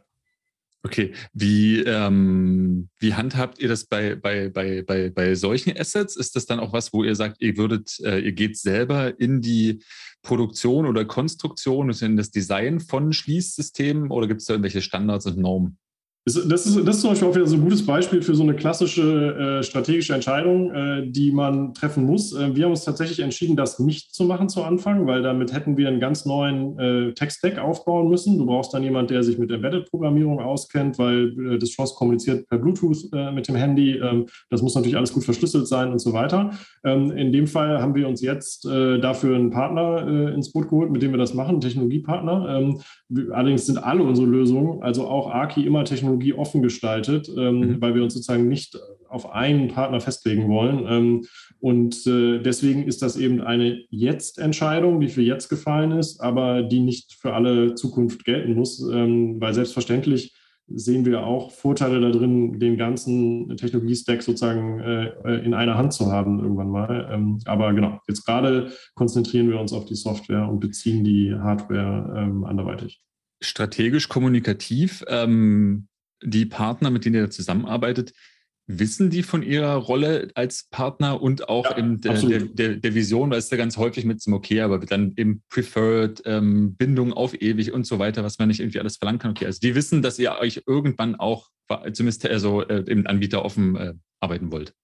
[0.82, 6.14] Okay, wie, ähm, wie handhabt ihr das bei, bei, bei, bei, bei solchen Assets?
[6.16, 9.40] Ist das dann auch was, wo ihr sagt, ihr würdet, äh, ihr geht selber in
[9.40, 9.82] die
[10.22, 15.38] Produktion oder Konstruktion, in das Design von Schließsystemen oder gibt es da irgendwelche Standards und
[15.38, 15.78] Normen?
[16.28, 18.56] Das ist, das ist zum Beispiel auch wieder so ein gutes Beispiel für so eine
[18.56, 22.32] klassische äh, strategische Entscheidung, äh, die man treffen muss.
[22.32, 25.76] Äh, wir haben uns tatsächlich entschieden, das nicht zu machen zu Anfang, weil damit hätten
[25.76, 28.38] wir einen ganz neuen äh, Tech-Stack aufbauen müssen.
[28.38, 32.58] Du brauchst dann jemand, der sich mit Embedded-Programmierung auskennt, weil äh, das Schloss kommuniziert per
[32.58, 33.92] Bluetooth äh, mit dem Handy.
[33.92, 36.50] Ähm, das muss natürlich alles gut verschlüsselt sein und so weiter.
[36.84, 41.02] Ähm, in dem Fall haben wir uns jetzt dafür einen Partner ins Boot geholt, mit
[41.02, 42.58] dem wir das machen, einen Technologiepartner.
[42.58, 42.80] Ähm,
[43.32, 47.80] allerdings sind alle unsere Lösungen, also auch Arki, immer Technologie Technologie offen gestaltet, ähm, mhm.
[47.80, 50.86] weil wir uns sozusagen nicht auf einen Partner festlegen wollen.
[50.88, 51.24] Ähm,
[51.60, 56.80] und äh, deswegen ist das eben eine Jetzt-Entscheidung, die für jetzt gefallen ist, aber die
[56.80, 60.34] nicht für alle Zukunft gelten muss, ähm, weil selbstverständlich
[60.68, 66.10] sehen wir auch Vorteile da drin, den ganzen Technologie-Stack sozusagen äh, in einer Hand zu
[66.10, 67.08] haben irgendwann mal.
[67.12, 72.12] Ähm, aber genau, jetzt gerade konzentrieren wir uns auf die Software und beziehen die Hardware
[72.18, 73.00] ähm, anderweitig.
[73.40, 75.04] Strategisch kommunikativ.
[75.08, 75.86] Ähm,
[76.22, 78.12] die Partner, mit denen ihr zusammenarbeitet,
[78.68, 82.94] wissen die von ihrer Rolle als Partner und auch ja, in der, der, der, der,
[82.94, 87.12] Vision, weil es ja ganz häufig mit zum Okay, aber dann eben Preferred, ähm, Bindung
[87.12, 89.30] auf ewig und so weiter, was man nicht irgendwie alles verlangen kann.
[89.30, 91.48] Okay, also die wissen, dass ihr euch irgendwann auch
[91.92, 94.74] zumindest also, äh, im Anbieter offen äh, arbeiten wollt.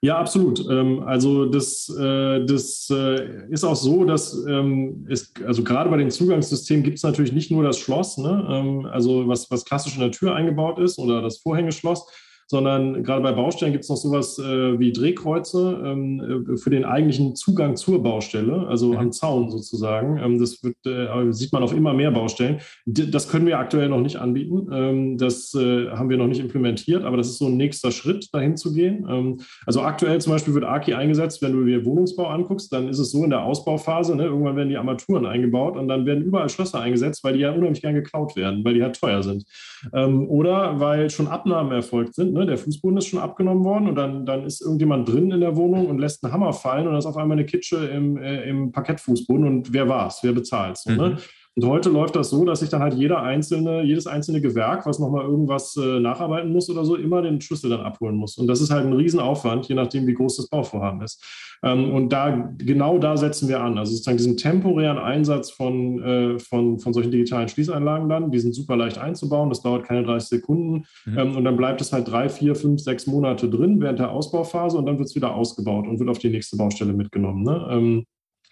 [0.00, 0.64] Ja, absolut.
[0.70, 5.96] Ähm, also das, äh, das äh, ist auch so, dass ähm, es, also gerade bei
[5.96, 8.46] den Zugangssystemen gibt es natürlich nicht nur das Schloss, ne?
[8.48, 12.06] Ähm, also was, was klassisch in der Tür eingebaut ist oder das Vorhängeschloss,
[12.48, 16.84] sondern gerade bei Baustellen gibt es noch sowas äh, wie Drehkreuze ähm, äh, für den
[16.84, 18.98] eigentlichen Zugang zur Baustelle, also mhm.
[18.98, 20.18] am Zaun sozusagen.
[20.18, 22.60] Ähm, das wird, äh, sieht man auf immer mehr Baustellen.
[22.86, 24.68] D das können wir aktuell noch nicht anbieten.
[24.72, 28.32] Ähm, das äh, haben wir noch nicht implementiert, aber das ist so ein nächster Schritt,
[28.32, 29.06] dahin zu gehen.
[29.08, 32.98] Ähm, also aktuell zum Beispiel wird AKI eingesetzt, wenn du dir Wohnungsbau anguckst, dann ist
[32.98, 36.48] es so in der Ausbauphase, ne, irgendwann werden die Armaturen eingebaut und dann werden überall
[36.48, 39.44] Schlösser eingesetzt, weil die ja unheimlich gern geklaut werden, weil die halt teuer sind.
[39.92, 42.37] Ähm, oder weil schon Abnahmen erfolgt sind.
[42.38, 42.46] Ne?
[42.46, 45.86] Der Fußboden ist schon abgenommen worden und dann, dann ist irgendjemand drin in der Wohnung
[45.86, 48.70] und lässt einen Hammer fallen und dann ist auf einmal eine Kitsche im, äh, im
[48.70, 50.20] Parkettfußboden und wer war's?
[50.22, 50.96] Wer bezahlt so, ne?
[50.96, 51.14] mhm.
[51.14, 51.18] ne?
[51.58, 55.00] Und heute läuft das so, dass sich dann halt jeder einzelne, jedes einzelne Gewerk, was
[55.00, 58.38] nochmal irgendwas äh, nacharbeiten muss oder so, immer den Schlüssel dann abholen muss.
[58.38, 61.20] Und das ist halt ein Riesenaufwand, je nachdem, wie groß das Bauvorhaben ist.
[61.64, 63.76] Ähm, und da, genau da setzen wir an.
[63.76, 68.54] Also sozusagen diesen temporären Einsatz von, äh, von, von solchen digitalen Schließeinlagen dann, die sind
[68.54, 70.84] super leicht einzubauen, das dauert keine 30 Sekunden.
[71.06, 71.18] Mhm.
[71.18, 74.78] Ähm, und dann bleibt es halt drei, vier, fünf, sechs Monate drin während der Ausbauphase
[74.78, 77.42] und dann wird es wieder ausgebaut und wird auf die nächste Baustelle mitgenommen.
[77.42, 77.68] Ne?
[77.68, 78.04] Ähm,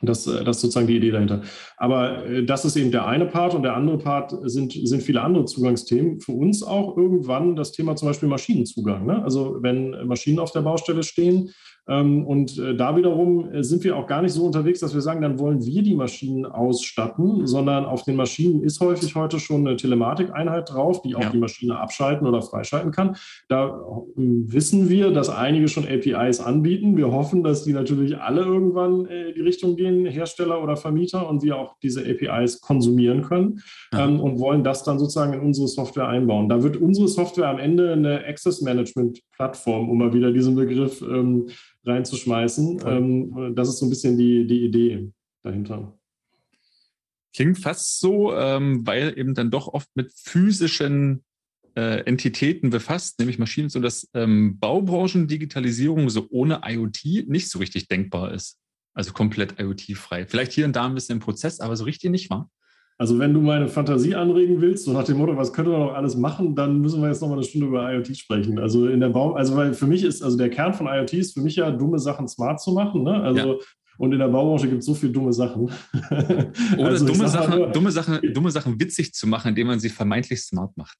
[0.02, 1.42] das, äh, das ist sozusagen die Idee dahinter.
[1.76, 5.22] Aber äh, das ist eben der eine Part und der andere Part sind, sind viele
[5.22, 6.20] andere Zugangsthemen.
[6.20, 9.06] Für uns auch irgendwann das Thema zum Beispiel Maschinenzugang.
[9.06, 9.22] Ne?
[9.22, 11.50] Also wenn Maschinen auf der Baustelle stehen,
[12.24, 15.22] und äh, da wiederum äh, sind wir auch gar nicht so unterwegs, dass wir sagen,
[15.22, 19.76] dann wollen wir die Maschinen ausstatten, sondern auf den Maschinen ist häufig heute schon eine
[19.76, 21.30] Telematikeinheit drauf, die auch ja.
[21.30, 23.16] die Maschine abschalten oder freischalten kann.
[23.48, 23.72] Da äh,
[24.16, 26.96] wissen wir, dass einige schon APIs anbieten.
[26.96, 31.42] Wir hoffen, dass die natürlich alle irgendwann in die Richtung gehen, Hersteller oder Vermieter, und
[31.42, 33.60] wir auch diese APIs konsumieren können
[33.92, 34.06] ja.
[34.06, 36.48] ähm, und wollen das dann sozusagen in unsere Software einbauen.
[36.48, 41.02] Da wird unsere Software am Ende eine Access Management Plattform, um mal wieder diesen Begriff
[41.02, 41.48] ähm,
[41.86, 42.80] reinzuschmeißen.
[42.84, 45.12] Ähm, das ist so ein bisschen die, die Idee
[45.42, 45.98] dahinter.
[47.34, 51.22] Klingt fast so, ähm, weil eben dann doch oft mit physischen
[51.76, 57.88] äh, Entitäten befasst, nämlich Maschinen, so dass ähm, Baubranchendigitalisierung so ohne IoT nicht so richtig
[57.88, 58.58] denkbar ist.
[58.94, 60.26] Also komplett IoT-frei.
[60.26, 62.50] Vielleicht hier und da ein bisschen im Prozess, aber so richtig nicht wahr?
[62.98, 65.94] Also wenn du meine Fantasie anregen willst, so nach dem Motto, was könnte man noch
[65.94, 68.58] alles machen, dann müssen wir jetzt noch mal eine Stunde über IoT sprechen.
[68.58, 71.34] Also in der Baum, also weil für mich ist, also der Kern von IoT ist
[71.34, 73.02] für mich ja dumme Sachen smart zu machen.
[73.02, 73.20] Ne?
[73.22, 73.58] Also ja.
[73.98, 75.70] Und in der Baubranche gibt es so viele dumme Sachen.
[76.78, 79.88] Oder also dumme, Sachen, nur, dumme, Sachen, dumme Sachen witzig zu machen, indem man sie
[79.88, 80.96] vermeintlich smart macht.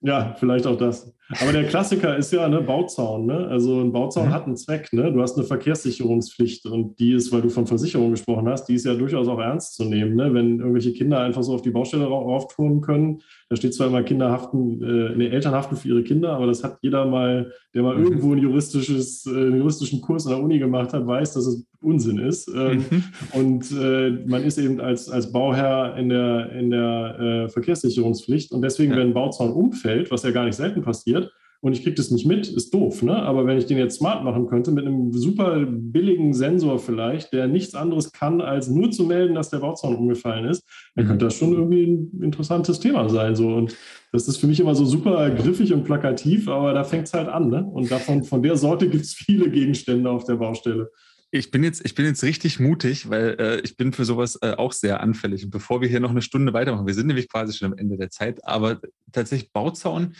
[0.00, 1.12] Ja, vielleicht auch das.
[1.40, 3.26] Aber der Klassiker ist ja ne, Bauzaun.
[3.26, 3.48] Ne?
[3.48, 4.32] Also ein Bauzaun mhm.
[4.32, 4.92] hat einen Zweck.
[4.92, 5.12] Ne?
[5.12, 8.86] Du hast eine Verkehrssicherungspflicht und die ist, weil du von Versicherung gesprochen hast, die ist
[8.86, 10.14] ja durchaus auch ernst zu nehmen.
[10.14, 10.32] Ne?
[10.32, 14.30] Wenn irgendwelche Kinder einfach so auf die Baustelle rauftouren können, da steht zwar immer Kinder
[14.30, 17.96] haften, äh, nee, Eltern haften für ihre Kinder, aber das hat jeder mal, der mal
[17.96, 18.04] mhm.
[18.04, 21.66] irgendwo ein juristisches, äh, einen juristischen Kurs an der Uni gemacht hat, weiß, dass es
[21.86, 22.48] Unsinn ist.
[22.48, 23.04] Ähm, mhm.
[23.32, 28.52] Und äh, man ist eben als, als Bauherr in der, in der äh, Verkehrssicherungspflicht.
[28.52, 28.98] Und deswegen, ja.
[28.98, 32.26] wenn ein Bauzaun umfällt, was ja gar nicht selten passiert, und ich kriege das nicht
[32.26, 33.02] mit, ist doof.
[33.02, 33.16] Ne?
[33.16, 37.48] Aber wenn ich den jetzt smart machen könnte, mit einem super billigen Sensor vielleicht, der
[37.48, 40.62] nichts anderes kann, als nur zu melden, dass der Bauzaun umgefallen ist,
[40.94, 41.08] dann mhm.
[41.08, 43.34] könnte das schon irgendwie ein interessantes Thema sein.
[43.34, 43.48] So.
[43.48, 43.74] Und
[44.12, 47.28] das ist für mich immer so super griffig und plakativ, aber da fängt es halt
[47.28, 47.48] an.
[47.48, 47.64] Ne?
[47.64, 50.90] Und davon, von der Sorte gibt es viele Gegenstände auf der Baustelle.
[51.30, 54.52] Ich bin jetzt, ich bin jetzt richtig mutig, weil äh, ich bin für sowas äh,
[54.52, 55.44] auch sehr anfällig.
[55.44, 57.96] Und bevor wir hier noch eine Stunde weitermachen, wir sind nämlich quasi schon am Ende
[57.96, 58.80] der Zeit, aber
[59.12, 60.14] tatsächlich Bauzaun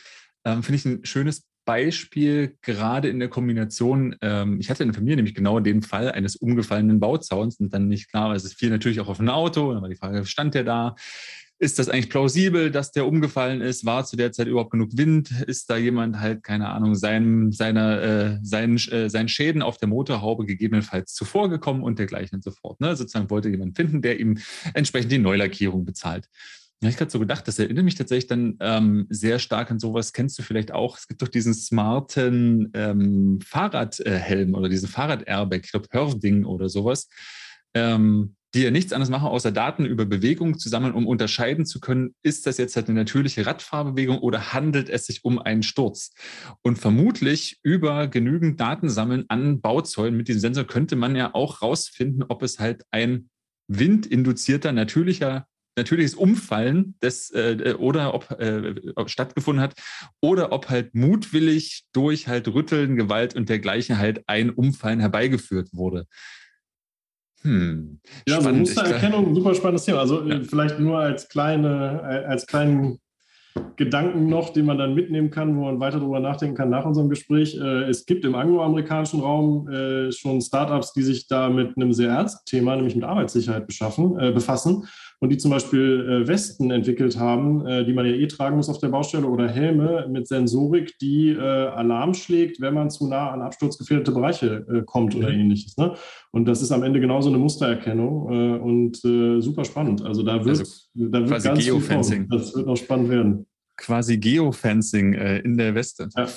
[0.45, 4.17] ähm, finde ich ein schönes Beispiel, gerade in der Kombination.
[4.23, 7.89] Ähm, ich hatte in der Familie nämlich genau den Fall eines umgefallenen Bauzauns und dann
[7.89, 9.73] nicht klar, es ist viel natürlich auch auf ein Auto.
[9.73, 10.95] Dann war die Frage, stand der da?
[11.59, 13.87] Ist das eigentlich plausibel, dass der umgefallen ist?
[13.87, 15.31] War zu der Zeit überhaupt genug Wind?
[15.47, 19.89] Ist da jemand halt, keine Ahnung, seinem, seiner, äh, seinen, äh, seinen Schäden auf der
[19.89, 22.81] Motorhaube gegebenenfalls zuvorgekommen und dergleichen und so fort.
[22.81, 22.95] Ne?
[22.95, 24.39] Sozusagen wollte jemand finden, der ihm
[24.75, 26.29] entsprechend die Neulackierung bezahlt.
[26.83, 30.13] Ja, ich gerade so gedacht, das erinnert mich tatsächlich dann ähm, sehr stark an sowas.
[30.13, 30.99] Kennst du vielleicht auch?
[30.99, 37.09] Es gibt doch diesen smarten ähm, Fahrradhelm oder diesen Fahrrad-Airbag, ich glaube Hörvding oder sowas.
[37.73, 41.79] Ähm, die ja nichts anderes machen, außer Daten über Bewegung zu sammeln, um unterscheiden zu
[41.79, 46.15] können, ist das jetzt halt eine natürliche Radfahrbewegung oder handelt es sich um einen Sturz?
[46.63, 51.61] Und vermutlich über genügend Daten sammeln an Bauzäunen mit diesem Sensor könnte man ja auch
[51.61, 53.29] rausfinden, ob es halt ein
[53.69, 55.47] windinduzierter, natürlicher
[55.79, 59.75] natürliches Umfallen des äh, oder ob, äh, ob stattgefunden hat
[60.23, 66.07] oder ob halt mutwillig durch halt Rütteln, Gewalt und dergleichen halt ein Umfallen herbeigeführt wurde.
[67.47, 68.01] Hm.
[68.29, 70.01] Ja, so Mustererkennung, super spannendes Thema.
[70.01, 70.41] Also ja.
[70.43, 72.99] vielleicht nur als kleine, als kleinen
[73.77, 77.09] Gedanken noch, den man dann mitnehmen kann, wo man weiter darüber nachdenken kann nach unserem
[77.09, 77.57] Gespräch.
[77.57, 82.11] Äh, es gibt im angloamerikanischen Raum äh, schon Startups, die sich da mit einem sehr
[82.11, 84.87] ernsten Thema, nämlich mit Arbeitssicherheit beschaffen, äh, befassen
[85.27, 88.69] und die zum Beispiel äh, Westen entwickelt haben, äh, die man ja eh tragen muss
[88.69, 93.33] auf der Baustelle oder Helme mit Sensorik, die äh, Alarm schlägt, wenn man zu nah
[93.33, 95.41] an absturzgefährdete Bereiche äh, kommt oder mhm.
[95.41, 95.77] ähnliches.
[95.79, 95.95] Ne?
[96.31, 100.01] Und das ist am Ende genauso eine Mustererkennung äh, und äh, super spannend.
[100.05, 102.29] Also da wird, also da wird ganz Geofencing.
[102.29, 103.47] Das wird noch spannend werden.
[103.77, 106.09] Quasi Geofencing in der Weste.
[106.17, 106.29] Ja.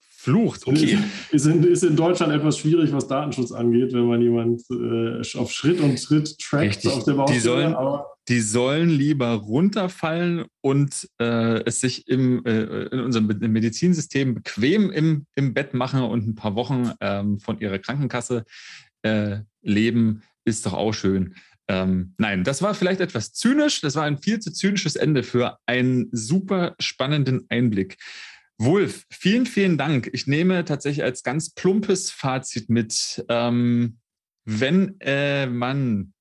[0.00, 0.98] Flucht, okay.
[1.30, 5.50] Ist in, ist in, Deutschland etwas schwierig, was Datenschutz angeht, wenn man jemand äh, auf
[5.50, 6.92] Schritt und Tritt trackt Richtig.
[6.92, 7.38] auf der Baustelle.
[7.38, 13.26] Die sollen, aber die sollen lieber runterfallen und äh, es sich im, äh, in unserem
[13.26, 18.44] Medizinsystem bequem im, im Bett machen und ein paar Wochen ähm, von ihrer Krankenkasse
[19.02, 21.34] äh, leben, ist doch auch schön.
[21.66, 23.80] Ähm, nein, das war vielleicht etwas zynisch.
[23.80, 27.96] Das war ein viel zu zynisches Ende für einen super spannenden Einblick.
[28.58, 30.08] Wolf, vielen, vielen Dank.
[30.12, 33.98] Ich nehme tatsächlich als ganz plumpes Fazit mit, ähm,
[34.44, 36.12] wenn äh, man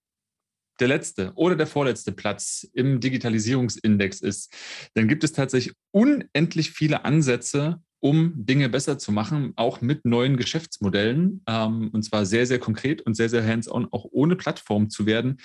[0.79, 4.53] der letzte oder der vorletzte Platz im Digitalisierungsindex ist,
[4.93, 10.37] dann gibt es tatsächlich unendlich viele Ansätze, um Dinge besser zu machen, auch mit neuen
[10.37, 11.43] Geschäftsmodellen.
[11.47, 15.37] Ähm, und zwar sehr, sehr konkret und sehr, sehr hands-on, auch ohne Plattform zu werden.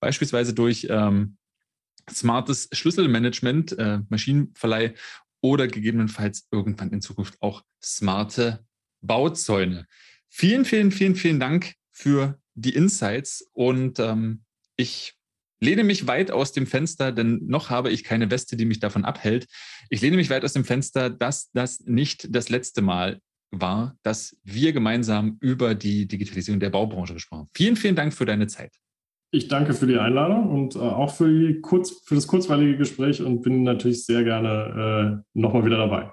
[0.00, 1.36] Beispielsweise durch ähm,
[2.10, 4.94] smartes Schlüsselmanagement, äh, Maschinenverleih
[5.40, 8.64] oder gegebenenfalls irgendwann in Zukunft auch smarte
[9.00, 9.86] Bauzäune.
[10.28, 14.44] Vielen, vielen, vielen, vielen Dank für die Insights und ähm,
[14.82, 15.14] ich
[15.60, 19.04] lehne mich weit aus dem Fenster, denn noch habe ich keine Weste, die mich davon
[19.04, 19.46] abhält.
[19.90, 23.20] Ich lehne mich weit aus dem Fenster, dass das nicht das letzte Mal
[23.52, 27.50] war, dass wir gemeinsam über die Digitalisierung der Baubranche gesprochen haben.
[27.54, 28.74] Vielen, vielen Dank für deine Zeit.
[29.30, 33.42] Ich danke für die Einladung und äh, auch für, kurz, für, das kurzweilige Gespräch und
[33.42, 36.12] bin natürlich sehr gerne äh, nochmal wieder dabei.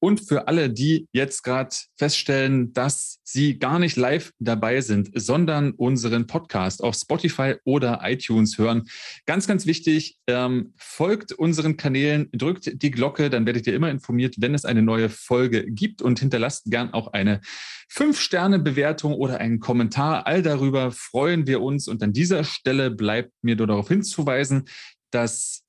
[0.00, 5.72] Und für alle, die jetzt gerade feststellen, dass sie gar nicht live dabei sind, sondern
[5.72, 8.88] unseren Podcast auf Spotify oder iTunes hören,
[9.26, 14.36] ganz, ganz wichtig, ähm, folgt unseren Kanälen, drückt die Glocke, dann werdet ihr immer informiert,
[14.38, 17.40] wenn es eine neue Folge gibt und hinterlasst gern auch eine
[17.88, 20.26] Fünf-Sterne-Bewertung oder einen Kommentar.
[20.26, 21.88] All darüber freuen wir uns.
[21.88, 24.64] Und an dieser Stelle bleibt mir nur darauf hinzuweisen,
[25.10, 25.64] dass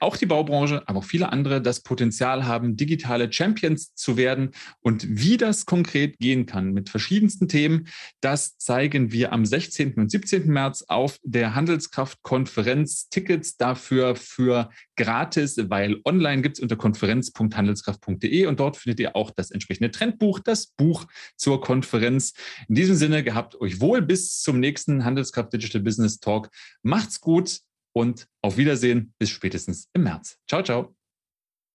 [0.00, 4.50] auch die Baubranche, aber auch viele andere das Potenzial haben, digitale Champions zu werden.
[4.80, 7.88] Und wie das konkret gehen kann mit verschiedensten Themen,
[8.20, 9.94] das zeigen wir am 16.
[9.94, 10.46] und 17.
[10.48, 13.08] März auf der Handelskraft-Konferenz.
[13.08, 19.30] Tickets dafür für gratis, weil online gibt es unter konferenz.handelskraft.de und dort findet ihr auch
[19.30, 22.34] das entsprechende Trendbuch, das Buch zur Konferenz.
[22.68, 26.50] In diesem Sinne, gehabt euch wohl bis zum nächsten Handelskraft Digital Business Talk.
[26.82, 27.60] Macht's gut
[27.98, 30.38] und auf Wiedersehen bis spätestens im März.
[30.46, 30.97] Ciao, ciao.